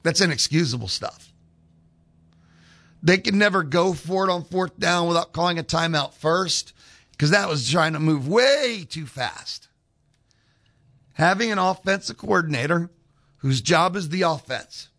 That's 0.03 0.21
inexcusable 0.21 0.87
stuff. 0.87 1.28
They 3.01 3.17
could 3.17 3.35
never 3.35 3.63
go 3.63 3.93
for 3.93 4.27
it 4.27 4.31
on 4.31 4.43
fourth 4.43 4.77
down 4.77 5.07
without 5.07 5.31
calling 5.31 5.57
a 5.57 5.63
timeout 5.63 6.13
first 6.13 6.73
because 7.11 7.31
that 7.31 7.49
was 7.49 7.69
trying 7.69 7.93
to 7.93 7.99
move 7.99 8.27
way 8.27 8.85
too 8.89 9.05
fast. 9.05 9.67
Having 11.13 11.51
an 11.51 11.59
offensive 11.59 12.17
coordinator 12.17 12.89
whose 13.37 13.61
job 13.61 13.95
is 13.95 14.09
the 14.09 14.21
offense, 14.21 14.89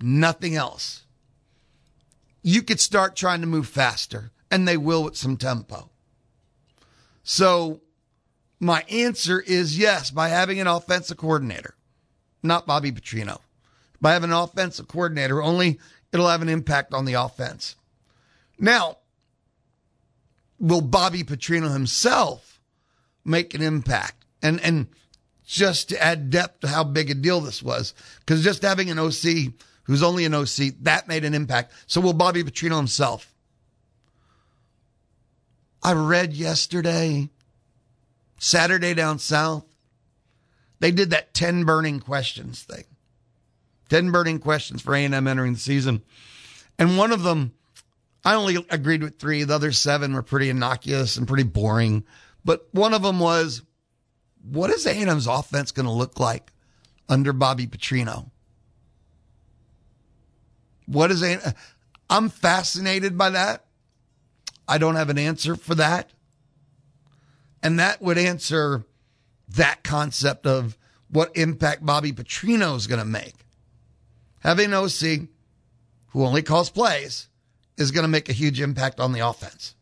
nothing 0.00 0.56
else. 0.56 1.04
You 2.42 2.62
could 2.62 2.80
start 2.80 3.16
trying 3.16 3.40
to 3.42 3.46
move 3.46 3.68
faster, 3.68 4.30
and 4.50 4.66
they 4.66 4.76
will 4.76 5.04
with 5.04 5.16
some 5.16 5.36
tempo. 5.36 5.90
So, 7.22 7.82
my 8.58 8.82
answer 8.88 9.40
is 9.40 9.78
yes, 9.78 10.10
by 10.10 10.28
having 10.28 10.60
an 10.60 10.66
offensive 10.66 11.16
coordinator, 11.16 11.74
not 12.42 12.66
Bobby 12.66 12.92
Petrino. 12.92 13.38
By 14.00 14.14
having 14.14 14.30
an 14.30 14.36
offensive 14.36 14.88
coordinator, 14.88 15.42
only 15.42 15.78
it'll 16.12 16.28
have 16.28 16.42
an 16.42 16.48
impact 16.48 16.92
on 16.92 17.04
the 17.04 17.14
offense. 17.14 17.76
Now, 18.58 18.98
will 20.58 20.80
Bobby 20.80 21.24
Petrino 21.24 21.72
himself 21.72 22.60
make 23.24 23.54
an 23.54 23.62
impact? 23.62 24.24
And 24.42 24.60
and 24.60 24.88
just 25.46 25.88
to 25.88 26.00
add 26.00 26.30
depth 26.30 26.60
to 26.60 26.68
how 26.68 26.84
big 26.84 27.10
a 27.10 27.14
deal 27.14 27.40
this 27.40 27.62
was. 27.62 27.92
Because 28.20 28.44
just 28.44 28.62
having 28.62 28.88
an 28.88 29.00
OC 29.00 29.52
who's 29.82 30.02
only 30.02 30.24
an 30.24 30.34
OC, 30.34 30.76
that 30.82 31.08
made 31.08 31.24
an 31.24 31.34
impact. 31.34 31.72
So 31.88 32.00
will 32.00 32.12
Bobby 32.12 32.44
Petrino 32.44 32.76
himself. 32.76 33.34
I 35.82 35.94
read 35.94 36.32
yesterday, 36.34 37.30
Saturday 38.38 38.94
down 38.94 39.18
south, 39.18 39.64
they 40.78 40.92
did 40.92 41.10
that 41.10 41.34
10 41.34 41.64
burning 41.64 41.98
questions 41.98 42.62
thing. 42.62 42.84
10 43.90 44.10
burning 44.12 44.38
questions 44.38 44.80
for 44.80 44.94
A&M 44.94 45.26
entering 45.26 45.52
the 45.52 45.58
season. 45.58 46.02
And 46.78 46.96
one 46.96 47.12
of 47.12 47.22
them, 47.22 47.52
I 48.24 48.34
only 48.34 48.64
agreed 48.70 49.02
with 49.02 49.18
three. 49.18 49.44
The 49.44 49.54
other 49.54 49.72
seven 49.72 50.14
were 50.14 50.22
pretty 50.22 50.48
innocuous 50.48 51.16
and 51.16 51.28
pretty 51.28 51.42
boring. 51.42 52.04
But 52.44 52.68
one 52.72 52.94
of 52.94 53.02
them 53.02 53.20
was, 53.20 53.62
what 54.42 54.70
is 54.70 54.86
A&M's 54.86 55.26
offense 55.26 55.72
going 55.72 55.86
to 55.86 55.92
look 55.92 56.18
like 56.18 56.52
under 57.08 57.32
Bobby 57.32 57.66
Petrino? 57.66 58.30
What 60.86 61.10
is 61.10 61.22
A? 61.22 61.54
I'm 62.08 62.28
fascinated 62.28 63.18
by 63.18 63.30
that. 63.30 63.66
I 64.66 64.78
don't 64.78 64.96
have 64.96 65.10
an 65.10 65.18
answer 65.18 65.56
for 65.56 65.74
that. 65.74 66.10
And 67.62 67.78
that 67.78 68.00
would 68.00 68.18
answer 68.18 68.84
that 69.48 69.82
concept 69.82 70.46
of 70.46 70.78
what 71.08 71.36
impact 71.36 71.84
Bobby 71.84 72.12
Petrino 72.12 72.76
is 72.76 72.86
going 72.86 73.00
to 73.00 73.04
make. 73.04 73.34
Having 74.40 74.72
an 74.72 74.74
OC 74.74 75.28
who 76.08 76.24
only 76.24 76.42
calls 76.42 76.70
plays 76.70 77.28
is 77.76 77.90
going 77.90 78.02
to 78.02 78.08
make 78.08 78.28
a 78.28 78.34
huge 78.34 78.60
impact 78.60 79.00
on 79.00 79.12
the 79.12 79.20
offense. 79.20 79.74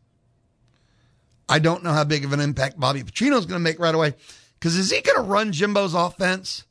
I 1.49 1.59
don't 1.59 1.83
know 1.83 1.93
how 1.93 2.05
big 2.05 2.25
of 2.25 2.33
an 2.33 2.41
impact 2.41 2.79
Bobby 2.79 3.03
Petrino 3.03 3.39
is 3.39 3.47
going 3.47 3.59
to 3.59 3.65
make 3.65 3.79
right 3.79 3.95
away 3.95 4.15
because 4.59 4.77
is 4.77 4.91
he 4.91 5.01
going 5.01 5.17
to 5.17 5.23
run 5.23 5.53
Jimbo's 5.53 5.95
offense 5.95 6.65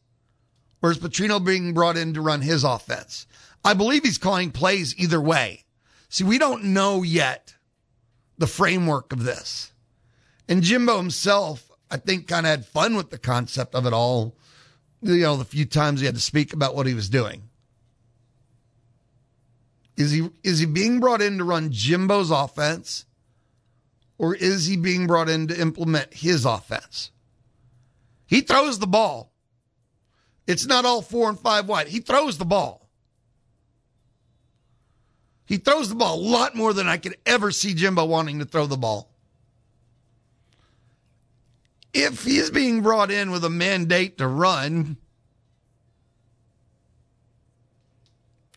or 0.81 0.91
is 0.91 0.99
Petrino 0.99 1.43
being 1.43 1.73
brought 1.73 1.97
in 1.97 2.13
to 2.13 2.21
run 2.21 2.41
his 2.41 2.63
offense? 2.63 3.25
I 3.65 3.73
believe 3.73 4.03
he's 4.03 4.19
calling 4.19 4.51
plays 4.51 4.97
either 4.97 5.19
way. 5.19 5.65
See, 6.09 6.23
we 6.23 6.37
don't 6.37 6.65
know 6.65 7.03
yet 7.03 7.55
the 8.37 8.47
framework 8.47 9.11
of 9.11 9.23
this. 9.23 9.71
And 10.47 10.61
Jimbo 10.61 10.97
himself, 10.97 11.69
I 11.89 11.97
think, 11.97 12.27
kind 12.27 12.45
of 12.45 12.51
had 12.51 12.65
fun 12.65 12.95
with 12.95 13.09
the 13.09 13.17
concept 13.17 13.75
of 13.75 13.85
it 13.85 13.93
all, 13.93 14.37
you 15.01 15.21
know, 15.21 15.35
the 15.35 15.43
few 15.43 15.65
times 15.65 15.99
he 15.99 16.05
had 16.05 16.15
to 16.15 16.21
speak 16.21 16.53
about 16.53 16.75
what 16.75 16.87
he 16.87 16.93
was 16.93 17.09
doing. 17.09 17.46
Is 19.97 20.11
he 20.11 20.29
is 20.43 20.59
he 20.59 20.65
being 20.67 20.99
brought 20.99 21.21
in 21.21 21.39
to 21.39 21.43
run 21.43 21.71
Jimbo's 21.71 22.29
offense 22.29 23.05
or 24.19 24.35
is 24.35 24.67
he 24.67 24.77
being 24.77 25.07
brought 25.07 25.27
in 25.27 25.47
to 25.47 25.59
implement 25.59 26.13
his 26.13 26.45
offense? 26.45 27.11
He 28.27 28.41
throws 28.41 28.79
the 28.79 28.87
ball. 28.87 29.31
It's 30.45 30.65
not 30.65 30.85
all 30.85 31.01
four 31.01 31.29
and 31.29 31.39
five 31.39 31.67
wide. 31.67 31.87
He 31.87 31.99
throws 31.99 32.37
the 32.37 32.45
ball. 32.45 32.87
He 35.45 35.57
throws 35.57 35.89
the 35.89 35.95
ball 35.95 36.15
a 36.15 36.21
lot 36.21 36.55
more 36.55 36.73
than 36.73 36.87
I 36.87 36.97
could 36.97 37.17
ever 37.25 37.51
see 37.51 37.73
Jimbo 37.73 38.05
wanting 38.05 38.39
to 38.39 38.45
throw 38.45 38.65
the 38.67 38.77
ball. 38.77 39.09
If 41.93 42.23
he's 42.23 42.51
being 42.51 42.81
brought 42.81 43.09
in 43.09 43.31
with 43.31 43.43
a 43.45 43.49
mandate 43.49 44.17
to 44.17 44.27
run, 44.27 44.97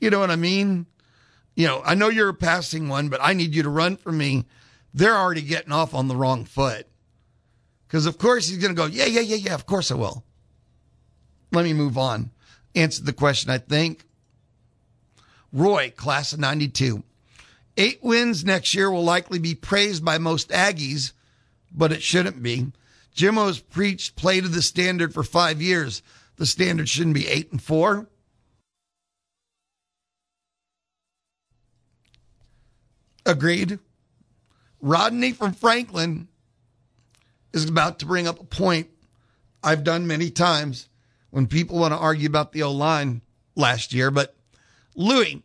you 0.00 0.10
know 0.10 0.18
what 0.18 0.30
I 0.30 0.36
mean? 0.36 0.86
You 1.60 1.66
know, 1.66 1.82
I 1.84 1.94
know 1.94 2.08
you're 2.08 2.30
a 2.30 2.34
passing 2.34 2.88
one, 2.88 3.10
but 3.10 3.20
I 3.22 3.34
need 3.34 3.54
you 3.54 3.62
to 3.62 3.68
run 3.68 3.96
for 3.96 4.10
me. 4.10 4.46
They're 4.94 5.16
already 5.16 5.42
getting 5.42 5.72
off 5.72 5.92
on 5.92 6.08
the 6.08 6.16
wrong 6.16 6.46
foot. 6.46 6.86
Because, 7.86 8.06
of 8.06 8.16
course, 8.16 8.48
he's 8.48 8.58
going 8.58 8.74
to 8.74 8.80
go, 8.80 8.86
yeah, 8.86 9.04
yeah, 9.04 9.20
yeah, 9.20 9.36
yeah, 9.36 9.54
of 9.54 9.66
course 9.66 9.90
I 9.90 9.96
will. 9.96 10.24
Let 11.52 11.64
me 11.64 11.74
move 11.74 11.98
on. 11.98 12.30
Answer 12.74 13.02
the 13.02 13.12
question, 13.12 13.50
I 13.50 13.58
think. 13.58 14.04
Roy, 15.52 15.92
class 15.94 16.32
of 16.32 16.38
92. 16.38 17.02
Eight 17.76 17.98
wins 18.02 18.42
next 18.42 18.72
year 18.72 18.90
will 18.90 19.04
likely 19.04 19.38
be 19.38 19.54
praised 19.54 20.04
by 20.04 20.16
most 20.16 20.48
Aggies, 20.48 21.12
but 21.72 21.92
it 21.92 22.02
shouldn't 22.02 22.42
be. 22.42 22.72
Jimbo's 23.12 23.60
preached 23.60 24.16
play 24.16 24.40
to 24.40 24.48
the 24.48 24.62
standard 24.62 25.12
for 25.12 25.22
five 25.22 25.60
years. 25.60 26.02
The 26.36 26.46
standard 26.46 26.88
shouldn't 26.88 27.14
be 27.16 27.28
eight 27.28 27.52
and 27.52 27.62
four. 27.62 28.08
Agreed. 33.26 33.78
Rodney 34.80 35.32
from 35.32 35.52
Franklin 35.52 36.28
is 37.52 37.68
about 37.68 37.98
to 37.98 38.06
bring 38.06 38.26
up 38.26 38.40
a 38.40 38.44
point 38.44 38.88
I've 39.62 39.84
done 39.84 40.06
many 40.06 40.30
times 40.30 40.88
when 41.30 41.46
people 41.46 41.78
want 41.78 41.92
to 41.92 41.98
argue 41.98 42.28
about 42.28 42.52
the 42.52 42.62
O 42.62 42.72
line 42.72 43.22
last 43.54 43.92
year. 43.92 44.10
But 44.10 44.34
Louis, 44.94 45.42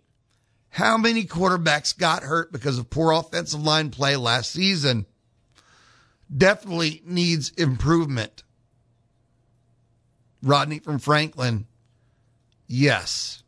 how 0.69 0.97
many 0.97 1.23
quarterbacks 1.23 1.97
got 1.97 2.23
hurt 2.23 2.51
because 2.51 2.77
of 2.77 2.89
poor 2.89 3.11
offensive 3.11 3.61
line 3.61 3.89
play 3.89 4.15
last 4.15 4.51
season? 4.51 5.05
Definitely 6.35 7.01
needs 7.05 7.49
improvement. 7.51 8.43
Rodney 10.41 10.79
from 10.79 10.99
Franklin, 10.99 11.65
yes. 12.67 13.43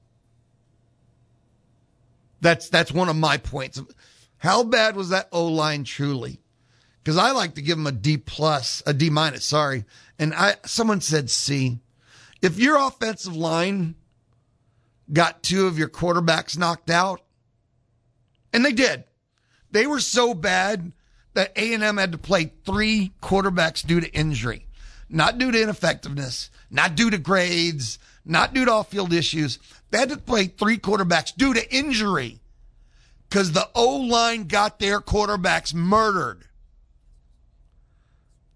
That's 2.42 2.70
that's 2.70 2.92
one 2.92 3.10
of 3.10 3.16
my 3.16 3.38
points. 3.38 3.82
How 4.40 4.64
bad 4.64 4.96
was 4.96 5.10
that 5.10 5.30
O 5.32 5.48
line 5.48 5.84
truly? 5.84 6.42
Because 7.04 7.18
I 7.18 7.32
like 7.32 7.56
to 7.56 7.62
give 7.62 7.78
them 7.78 7.88
a 7.88 7.92
D 7.92 8.18
plus, 8.18 8.84
a 8.86 8.94
D 8.94 9.10
minus, 9.10 9.46
sorry. 9.46 9.86
And 10.20 10.34
I 10.34 10.56
someone 10.66 11.02
said 11.02 11.30
C. 11.30 11.80
If 12.42 12.60
your 12.60 12.78
offensive 12.78 13.36
line 13.36 13.96
got 15.12 15.42
two 15.42 15.68
of 15.68 15.78
your 15.78 15.90
quarterbacks 15.90 16.58
knocked 16.58 16.90
out, 16.90 17.22
and 18.54 18.64
they 18.64 18.74
did, 18.74 19.06
they 19.72 19.88
were 19.88 20.00
so 20.00 20.34
bad 20.34 20.92
that 21.34 21.52
A&M 21.56 21.98
had 21.98 22.12
to 22.12 22.18
play 22.18 22.52
three 22.66 23.14
quarterbacks 23.22 23.86
due 23.86 24.02
to 24.02 24.12
injury, 24.14 24.68
not 25.10 25.38
due 25.38 25.52
to 25.52 25.62
ineffectiveness, 25.62 26.50
not 26.70 26.96
due 26.96 27.10
to 27.10 27.18
grades, 27.18 28.00
not 28.26 28.54
due 28.54 28.66
to 28.66 28.72
off-field 28.72 29.14
issues. 29.14 29.60
They 29.92 30.00
had 30.00 30.10
to 30.10 30.18
play 30.18 30.48
three 30.48 30.78
quarterbacks 30.78 31.36
due 31.36 31.54
to 31.54 31.74
injury 31.74 32.42
because 33.30 33.52
the 33.52 33.70
O 33.76 33.98
line 33.98 34.46
got 34.46 34.80
their 34.80 35.00
quarterbacks 35.02 35.74
murdered. 35.74 36.46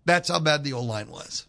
That's 0.05 0.29
how 0.29 0.39
bad 0.39 0.63
the 0.63 0.73
O 0.73 0.81
line 0.81 1.09
was. 1.09 1.47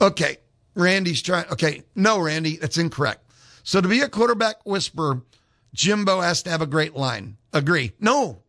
Okay, 0.00 0.38
Randy's 0.74 1.22
trying. 1.22 1.46
Okay, 1.50 1.82
no, 1.94 2.18
Randy, 2.18 2.56
that's 2.56 2.78
incorrect. 2.78 3.20
So 3.62 3.80
to 3.80 3.88
be 3.88 4.00
a 4.00 4.08
quarterback 4.08 4.64
whisperer, 4.64 5.22
Jimbo 5.74 6.20
has 6.20 6.42
to 6.42 6.50
have 6.50 6.62
a 6.62 6.66
great 6.66 6.96
line. 6.96 7.36
Agree? 7.52 7.92
No, 8.00 8.42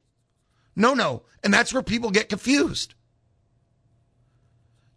no, 0.75 0.93
no. 0.93 1.23
And 1.43 1.53
that's 1.53 1.73
where 1.73 1.83
people 1.83 2.09
get 2.09 2.29
confused. 2.29 2.95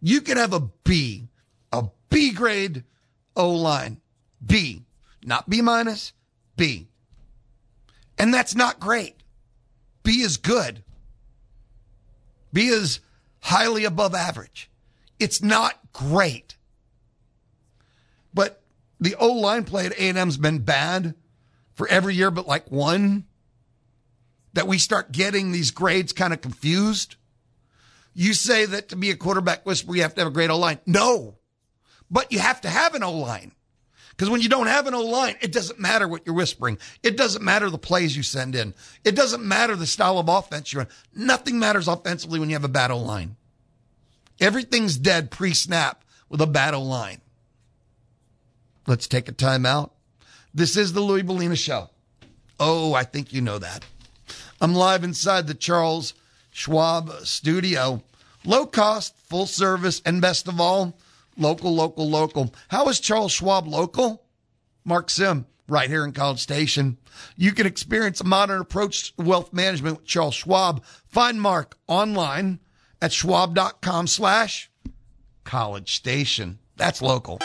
You 0.01 0.21
can 0.21 0.37
have 0.37 0.53
a 0.53 0.61
B, 0.83 1.27
a 1.71 1.85
B 2.09 2.31
grade 2.31 2.83
O 3.35 3.51
line, 3.51 4.01
B. 4.43 4.86
Not 5.23 5.49
B 5.49 5.61
minus, 5.61 6.13
B. 6.55 6.87
And 8.17 8.33
that's 8.33 8.55
not 8.55 8.79
great. 8.79 9.15
B 10.03 10.21
is 10.21 10.37
good. 10.37 10.83
B 12.53 12.67
is 12.67 12.99
highly 13.41 13.85
above 13.85 14.15
average. 14.15 14.69
It's 15.19 15.41
not 15.41 15.79
great. 15.93 16.55
But 18.33 18.61
the 18.99 19.15
O 19.15 19.33
line 19.33 19.63
play 19.63 19.85
at 19.85 19.93
A&M's 19.93 20.37
been 20.37 20.59
bad 20.59 21.15
for 21.73 21.87
every 21.87 22.15
year 22.15 22.31
but 22.31 22.47
like 22.47 22.71
one. 22.71 23.25
That 24.53 24.67
we 24.67 24.79
start 24.79 25.11
getting 25.11 25.51
these 25.51 25.69
grades 25.69 26.13
kind 26.13 26.33
of 26.33 26.41
confused. 26.41 27.15
You 28.15 28.33
say 28.33 28.65
that 28.65 28.89
to 28.89 28.95
be 28.95 29.11
a 29.11 29.15
quarterback 29.15 29.67
whisperer, 29.67 29.95
you 29.95 30.01
have 30.01 30.15
to 30.15 30.21
have 30.21 30.27
a 30.27 30.33
great 30.33 30.49
O 30.49 30.57
line. 30.57 30.79
No, 30.87 31.37
but 32.09 32.31
you 32.31 32.39
have 32.39 32.61
to 32.61 32.69
have 32.69 32.95
an 32.95 33.03
O 33.03 33.11
line. 33.11 33.51
Because 34.17 34.31
when 34.31 34.41
you 34.41 34.49
don't 34.49 34.65
have 34.65 34.87
an 34.87 34.95
O 34.95 35.03
line, 35.03 35.35
it 35.41 35.51
doesn't 35.51 35.79
matter 35.79 36.07
what 36.07 36.23
you're 36.25 36.33
whispering. 36.33 36.79
It 37.03 37.17
doesn't 37.17 37.45
matter 37.45 37.69
the 37.69 37.77
plays 37.77 38.17
you 38.17 38.23
send 38.23 38.55
in. 38.55 38.73
It 39.03 39.15
doesn't 39.15 39.47
matter 39.47 39.75
the 39.75 39.85
style 39.85 40.17
of 40.17 40.27
offense 40.27 40.73
you 40.73 40.79
run. 40.79 40.87
Nothing 41.13 41.59
matters 41.59 41.87
offensively 41.87 42.39
when 42.39 42.49
you 42.49 42.57
have 42.57 42.65
a 42.65 42.91
O 42.91 42.97
line. 42.97 43.35
Everything's 44.39 44.97
dead 44.97 45.29
pre 45.29 45.53
snap 45.53 46.03
with 46.29 46.41
a 46.41 46.71
O 46.73 46.81
line. 46.81 47.21
Let's 48.87 49.07
take 49.07 49.29
a 49.29 49.33
timeout. 49.33 49.91
This 50.51 50.77
is 50.77 50.93
the 50.93 51.01
Louis 51.01 51.21
Bellina 51.21 51.57
Show. 51.57 51.91
Oh, 52.59 52.95
I 52.95 53.03
think 53.03 53.33
you 53.33 53.41
know 53.41 53.59
that. 53.59 53.85
I'm 54.59 54.73
live 54.73 55.03
inside 55.03 55.45
the 55.45 55.53
Charles 55.53 56.15
Schwab 56.49 57.11
studio. 57.23 58.01
Low 58.43 58.65
cost, 58.65 59.15
full 59.29 59.45
service, 59.45 60.01
and 60.05 60.21
best 60.21 60.47
of 60.47 60.59
all, 60.59 60.97
Local, 61.37 61.73
local, 61.73 62.09
local. 62.09 62.53
How 62.69 62.87
is 62.89 62.99
Charles 62.99 63.31
Schwab 63.31 63.67
local? 63.67 64.23
Mark 64.83 65.09
Sim, 65.09 65.45
right 65.67 65.89
here 65.89 66.03
in 66.03 66.13
College 66.13 66.39
Station. 66.39 66.97
You 67.35 67.51
can 67.51 67.67
experience 67.67 68.21
a 68.21 68.23
modern 68.23 68.61
approach 68.61 69.15
to 69.15 69.23
wealth 69.23 69.53
management 69.53 69.97
with 69.97 70.05
Charles 70.05 70.35
Schwab. 70.35 70.83
Find 71.05 71.41
Mark 71.41 71.77
online 71.87 72.59
at 73.01 73.13
schwab.com 73.13 74.07
slash 74.07 74.71
college 75.43 75.95
station. 75.95 76.59
That's 76.75 77.01
local. 77.01 77.39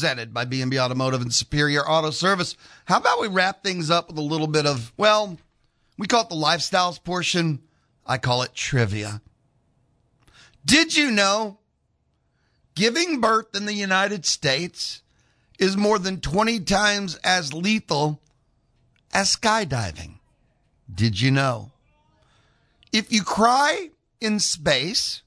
Presented 0.00 0.32
by 0.32 0.46
B&B 0.46 0.80
Automotive 0.80 1.20
and 1.20 1.30
Superior 1.30 1.86
Auto 1.86 2.10
Service. 2.10 2.56
How 2.86 2.96
about 2.96 3.20
we 3.20 3.28
wrap 3.28 3.62
things 3.62 3.90
up 3.90 4.08
with 4.08 4.16
a 4.16 4.22
little 4.22 4.46
bit 4.46 4.64
of, 4.64 4.94
well, 4.96 5.36
we 5.98 6.06
call 6.06 6.22
it 6.22 6.30
the 6.30 6.36
lifestyles 6.36 7.04
portion. 7.04 7.60
I 8.06 8.16
call 8.16 8.40
it 8.40 8.54
trivia. 8.54 9.20
Did 10.64 10.96
you 10.96 11.10
know 11.10 11.58
giving 12.74 13.20
birth 13.20 13.54
in 13.54 13.66
the 13.66 13.74
United 13.74 14.24
States 14.24 15.02
is 15.58 15.76
more 15.76 15.98
than 15.98 16.22
20 16.22 16.60
times 16.60 17.16
as 17.16 17.52
lethal 17.52 18.22
as 19.12 19.36
skydiving? 19.36 20.14
Did 20.92 21.20
you 21.20 21.30
know? 21.30 21.72
If 22.90 23.12
you 23.12 23.22
cry 23.22 23.90
in 24.18 24.40
space, 24.40 25.20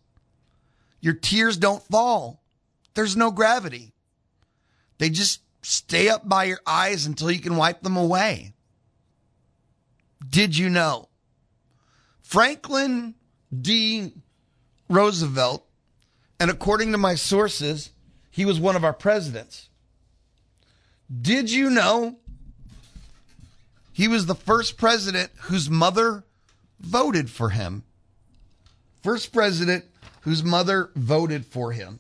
your 1.00 1.14
tears 1.14 1.58
don't 1.58 1.84
fall. 1.84 2.42
There's 2.96 3.16
no 3.16 3.30
gravity. 3.30 3.93
They 5.04 5.10
just 5.10 5.42
stay 5.64 6.08
up 6.08 6.30
by 6.30 6.46
your 6.46 6.62
eyes 6.66 7.06
until 7.06 7.30
you 7.30 7.42
can 7.42 7.58
wipe 7.58 7.82
them 7.82 7.98
away. 7.98 8.54
Did 10.30 10.58
you 10.58 10.70
know? 10.70 11.10
Franklin 12.22 13.16
D. 13.54 14.14
Roosevelt, 14.88 15.68
and 16.40 16.50
according 16.50 16.94
to 16.94 16.98
my 16.98 17.16
sources, 17.16 17.90
he 18.32 18.46
was 18.46 18.62
one 18.62 18.78
of 18.78 18.86
our 18.86 18.94
presidents. 18.94 19.68
Did 21.22 21.52
you 21.52 21.70
know 21.70 22.16
he 23.92 24.08
was 24.08 24.26
the 24.26 24.36
first 24.36 24.78
president 24.78 25.32
whose 25.38 25.70
mother 25.70 26.24
voted 26.80 27.30
for 27.30 27.50
him? 27.50 27.84
First 29.02 29.34
president 29.34 29.84
whose 30.22 30.46
mother 30.46 30.92
voted 30.96 31.46
for 31.46 31.74
him. 31.74 32.00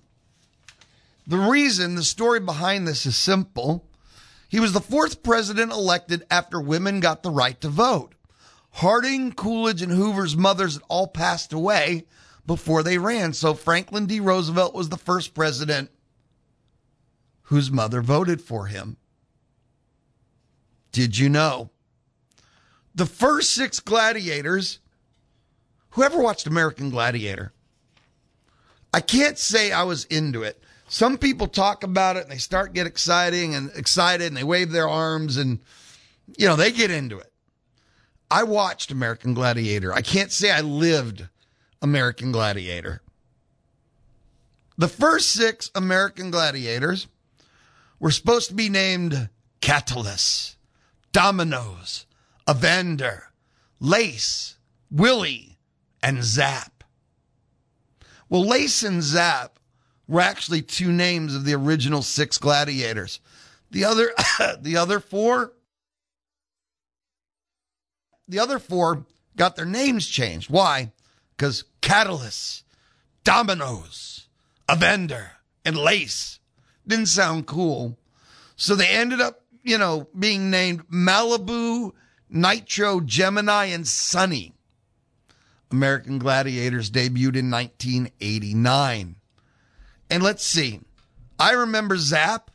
The 1.26 1.38
reason, 1.38 1.96
the 1.96 2.04
story 2.04 2.40
behind 2.40 2.88
this 2.88 3.06
is 3.06 3.16
simple. 3.16 3.88
He 4.50 4.60
was 4.60 4.74
the 4.74 4.82
fourth 4.82 5.24
president 5.24 5.72
elected 5.72 6.26
after 6.30 6.60
women 6.60 7.00
got 7.00 7.24
the 7.24 7.32
right 7.32 7.60
to 7.62 7.70
vote. 7.70 8.14
Harding, 8.72 9.32
Coolidge, 9.32 9.82
and 9.82 9.92
Hoover's 9.92 10.36
mothers 10.36 10.74
had 10.74 10.84
all 10.90 11.08
passed 11.08 11.54
away 11.54 12.06
before 12.46 12.84
they 12.84 12.98
ran. 12.98 13.34
So 13.34 13.54
Franklin 13.54 14.06
D. 14.06 14.20
Roosevelt 14.20 14.74
was 14.74 14.90
the 14.90 14.98
first 14.98 15.34
president 15.34 15.90
whose 17.44 17.72
mother 17.72 18.02
voted 18.02 18.42
for 18.42 18.68
him. 18.68 18.98
Did 20.92 21.18
you 21.18 21.30
know? 21.30 21.72
The 22.96 23.06
first 23.06 23.54
six 23.54 23.80
gladiators, 23.80 24.80
whoever 25.92 26.22
watched 26.22 26.48
American 26.48 26.90
Gladiator, 26.90 27.54
I 28.94 29.02
can't 29.02 29.40
say 29.40 29.72
I 29.72 29.84
was 29.84 30.06
into 30.06 30.44
it. 30.44 30.62
Some 30.94 31.18
people 31.18 31.48
talk 31.48 31.84
about 31.84 32.18
it 32.18 32.22
and 32.22 32.32
they 32.32 32.38
start 32.38 32.74
get 32.74 32.86
exciting 32.86 33.56
and 33.56 33.72
excited 33.74 34.28
and 34.28 34.38
they 34.38 34.44
wave 34.44 34.70
their 34.70 34.88
arms 34.88 35.38
and 35.38 35.58
you 36.38 36.46
know, 36.46 36.56
they 36.56 36.72
get 36.72 36.92
into 36.92 37.18
it. 37.18 37.34
I 38.30 38.44
watched 38.44 38.92
American 38.92 39.34
Gladiator. 39.34 39.92
I 39.92 40.04
can't 40.04 40.32
say 40.32 40.52
I 40.52 40.62
lived 40.62 41.28
American 41.82 42.32
Gladiator. 42.32 43.02
The 44.78 44.88
first 44.88 45.32
six 45.32 45.72
American 45.74 46.30
Gladiators 46.30 47.08
were 48.00 48.12
supposed 48.12 48.50
to 48.50 48.54
be 48.54 48.70
named 48.70 49.30
Catullus, 49.62 50.58
Dominoes, 51.12 52.06
Evander, 52.48 53.32
Lace, 53.80 54.60
Willie, 54.92 55.58
and 56.04 56.24
Zap. 56.24 56.84
Well, 58.30 58.46
Lace 58.46 58.84
and 58.84 59.02
Zap 59.02 59.58
were 60.14 60.22
actually 60.22 60.62
two 60.62 60.92
names 60.92 61.36
of 61.36 61.44
the 61.44 61.56
original 61.56 62.04
six 62.04 62.38
gladiators. 62.38 63.20
The 63.72 63.84
other, 63.86 64.12
the 64.62 64.78
other 64.78 65.00
four, 65.00 65.54
the 68.28 68.38
other 68.38 68.60
four 68.60 69.08
got 69.36 69.56
their 69.56 69.66
names 69.66 70.08
changed. 70.08 70.52
Why? 70.52 70.92
Because 71.36 71.64
Catullus, 71.82 72.64
Dominoes, 73.24 74.28
Evander, 74.72 75.32
and 75.66 75.76
Lace 75.76 76.40
didn't 76.86 77.08
sound 77.08 77.48
cool. 77.48 77.98
So 78.56 78.76
they 78.76 78.90
ended 78.90 79.20
up, 79.20 79.42
you 79.64 79.80
know, 79.80 80.10
being 80.18 80.52
named 80.52 80.88
Malibu, 80.90 81.92
Nitro, 82.30 83.00
Gemini, 83.00 83.66
and 83.66 83.88
Sunny. 83.88 84.54
American 85.72 86.20
Gladiators 86.20 86.92
debuted 86.92 87.36
in 87.36 87.50
1989. 87.50 89.16
And 90.10 90.22
let's 90.22 90.46
see. 90.46 90.82
I 91.40 91.54
remember 91.54 91.98
Zap, 91.98 92.52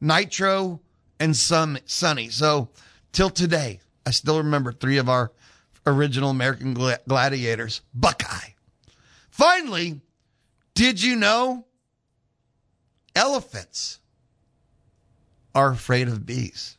Nitro, 0.00 0.80
and 1.20 1.36
Sun, 1.36 1.80
Sunny. 1.86 2.28
So 2.28 2.70
till 3.12 3.30
today, 3.30 3.80
I 4.06 4.10
still 4.10 4.38
remember 4.38 4.72
three 4.72 4.98
of 4.98 5.08
our 5.08 5.32
original 5.86 6.30
American 6.30 6.74
gla- 6.74 7.00
gladiators. 7.08 7.82
Buckeye. 7.94 8.50
Finally, 9.30 10.00
did 10.74 11.02
you 11.02 11.16
know 11.16 11.66
elephants 13.14 13.98
are 15.54 15.70
afraid 15.70 16.08
of 16.08 16.26
bees? 16.26 16.76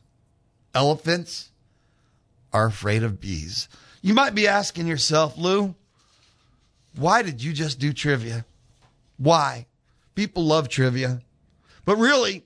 Elephants 0.74 1.50
are 2.52 2.66
afraid 2.66 3.02
of 3.02 3.20
bees. 3.20 3.68
You 4.02 4.14
might 4.14 4.34
be 4.34 4.46
asking 4.46 4.86
yourself, 4.86 5.36
Lou, 5.36 5.74
why 6.94 7.22
did 7.22 7.42
you 7.42 7.52
just 7.52 7.78
do 7.78 7.92
trivia? 7.92 8.44
Why? 9.16 9.66
People 10.14 10.44
love 10.44 10.68
trivia. 10.68 11.20
But 11.84 11.96
really, 11.96 12.44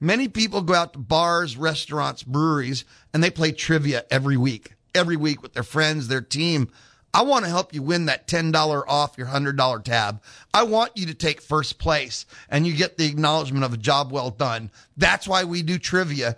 many 0.00 0.28
people 0.28 0.62
go 0.62 0.74
out 0.74 0.92
to 0.92 0.98
bars, 0.98 1.56
restaurants, 1.56 2.22
breweries, 2.22 2.84
and 3.12 3.22
they 3.22 3.30
play 3.30 3.52
trivia 3.52 4.04
every 4.10 4.36
week, 4.36 4.74
every 4.94 5.16
week 5.16 5.42
with 5.42 5.54
their 5.54 5.62
friends, 5.62 6.08
their 6.08 6.20
team. 6.20 6.70
I 7.14 7.22
want 7.22 7.44
to 7.44 7.50
help 7.50 7.74
you 7.74 7.82
win 7.82 8.06
that 8.06 8.26
$10 8.26 8.84
off 8.88 9.18
your 9.18 9.26
$100 9.26 9.84
tab. 9.84 10.22
I 10.54 10.62
want 10.62 10.92
you 10.96 11.06
to 11.06 11.14
take 11.14 11.42
first 11.42 11.78
place 11.78 12.24
and 12.48 12.66
you 12.66 12.74
get 12.74 12.96
the 12.96 13.06
acknowledgement 13.06 13.64
of 13.64 13.74
a 13.74 13.78
job 13.78 14.10
well 14.10 14.30
done. 14.30 14.70
That's 14.96 15.28
why 15.28 15.44
we 15.44 15.62
do 15.62 15.78
trivia 15.78 16.36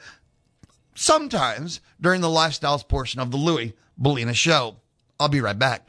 sometimes 0.95 1.81
during 2.01 2.21
the 2.23 2.29
lifestyles 2.29 2.87
portion 2.87 3.21
of 3.21 3.31
the 3.31 3.37
Louis 3.37 3.75
Belina 4.01 4.35
show. 4.35 4.77
I'll 5.21 5.29
be 5.29 5.41
right 5.41 5.59
back. 5.59 5.89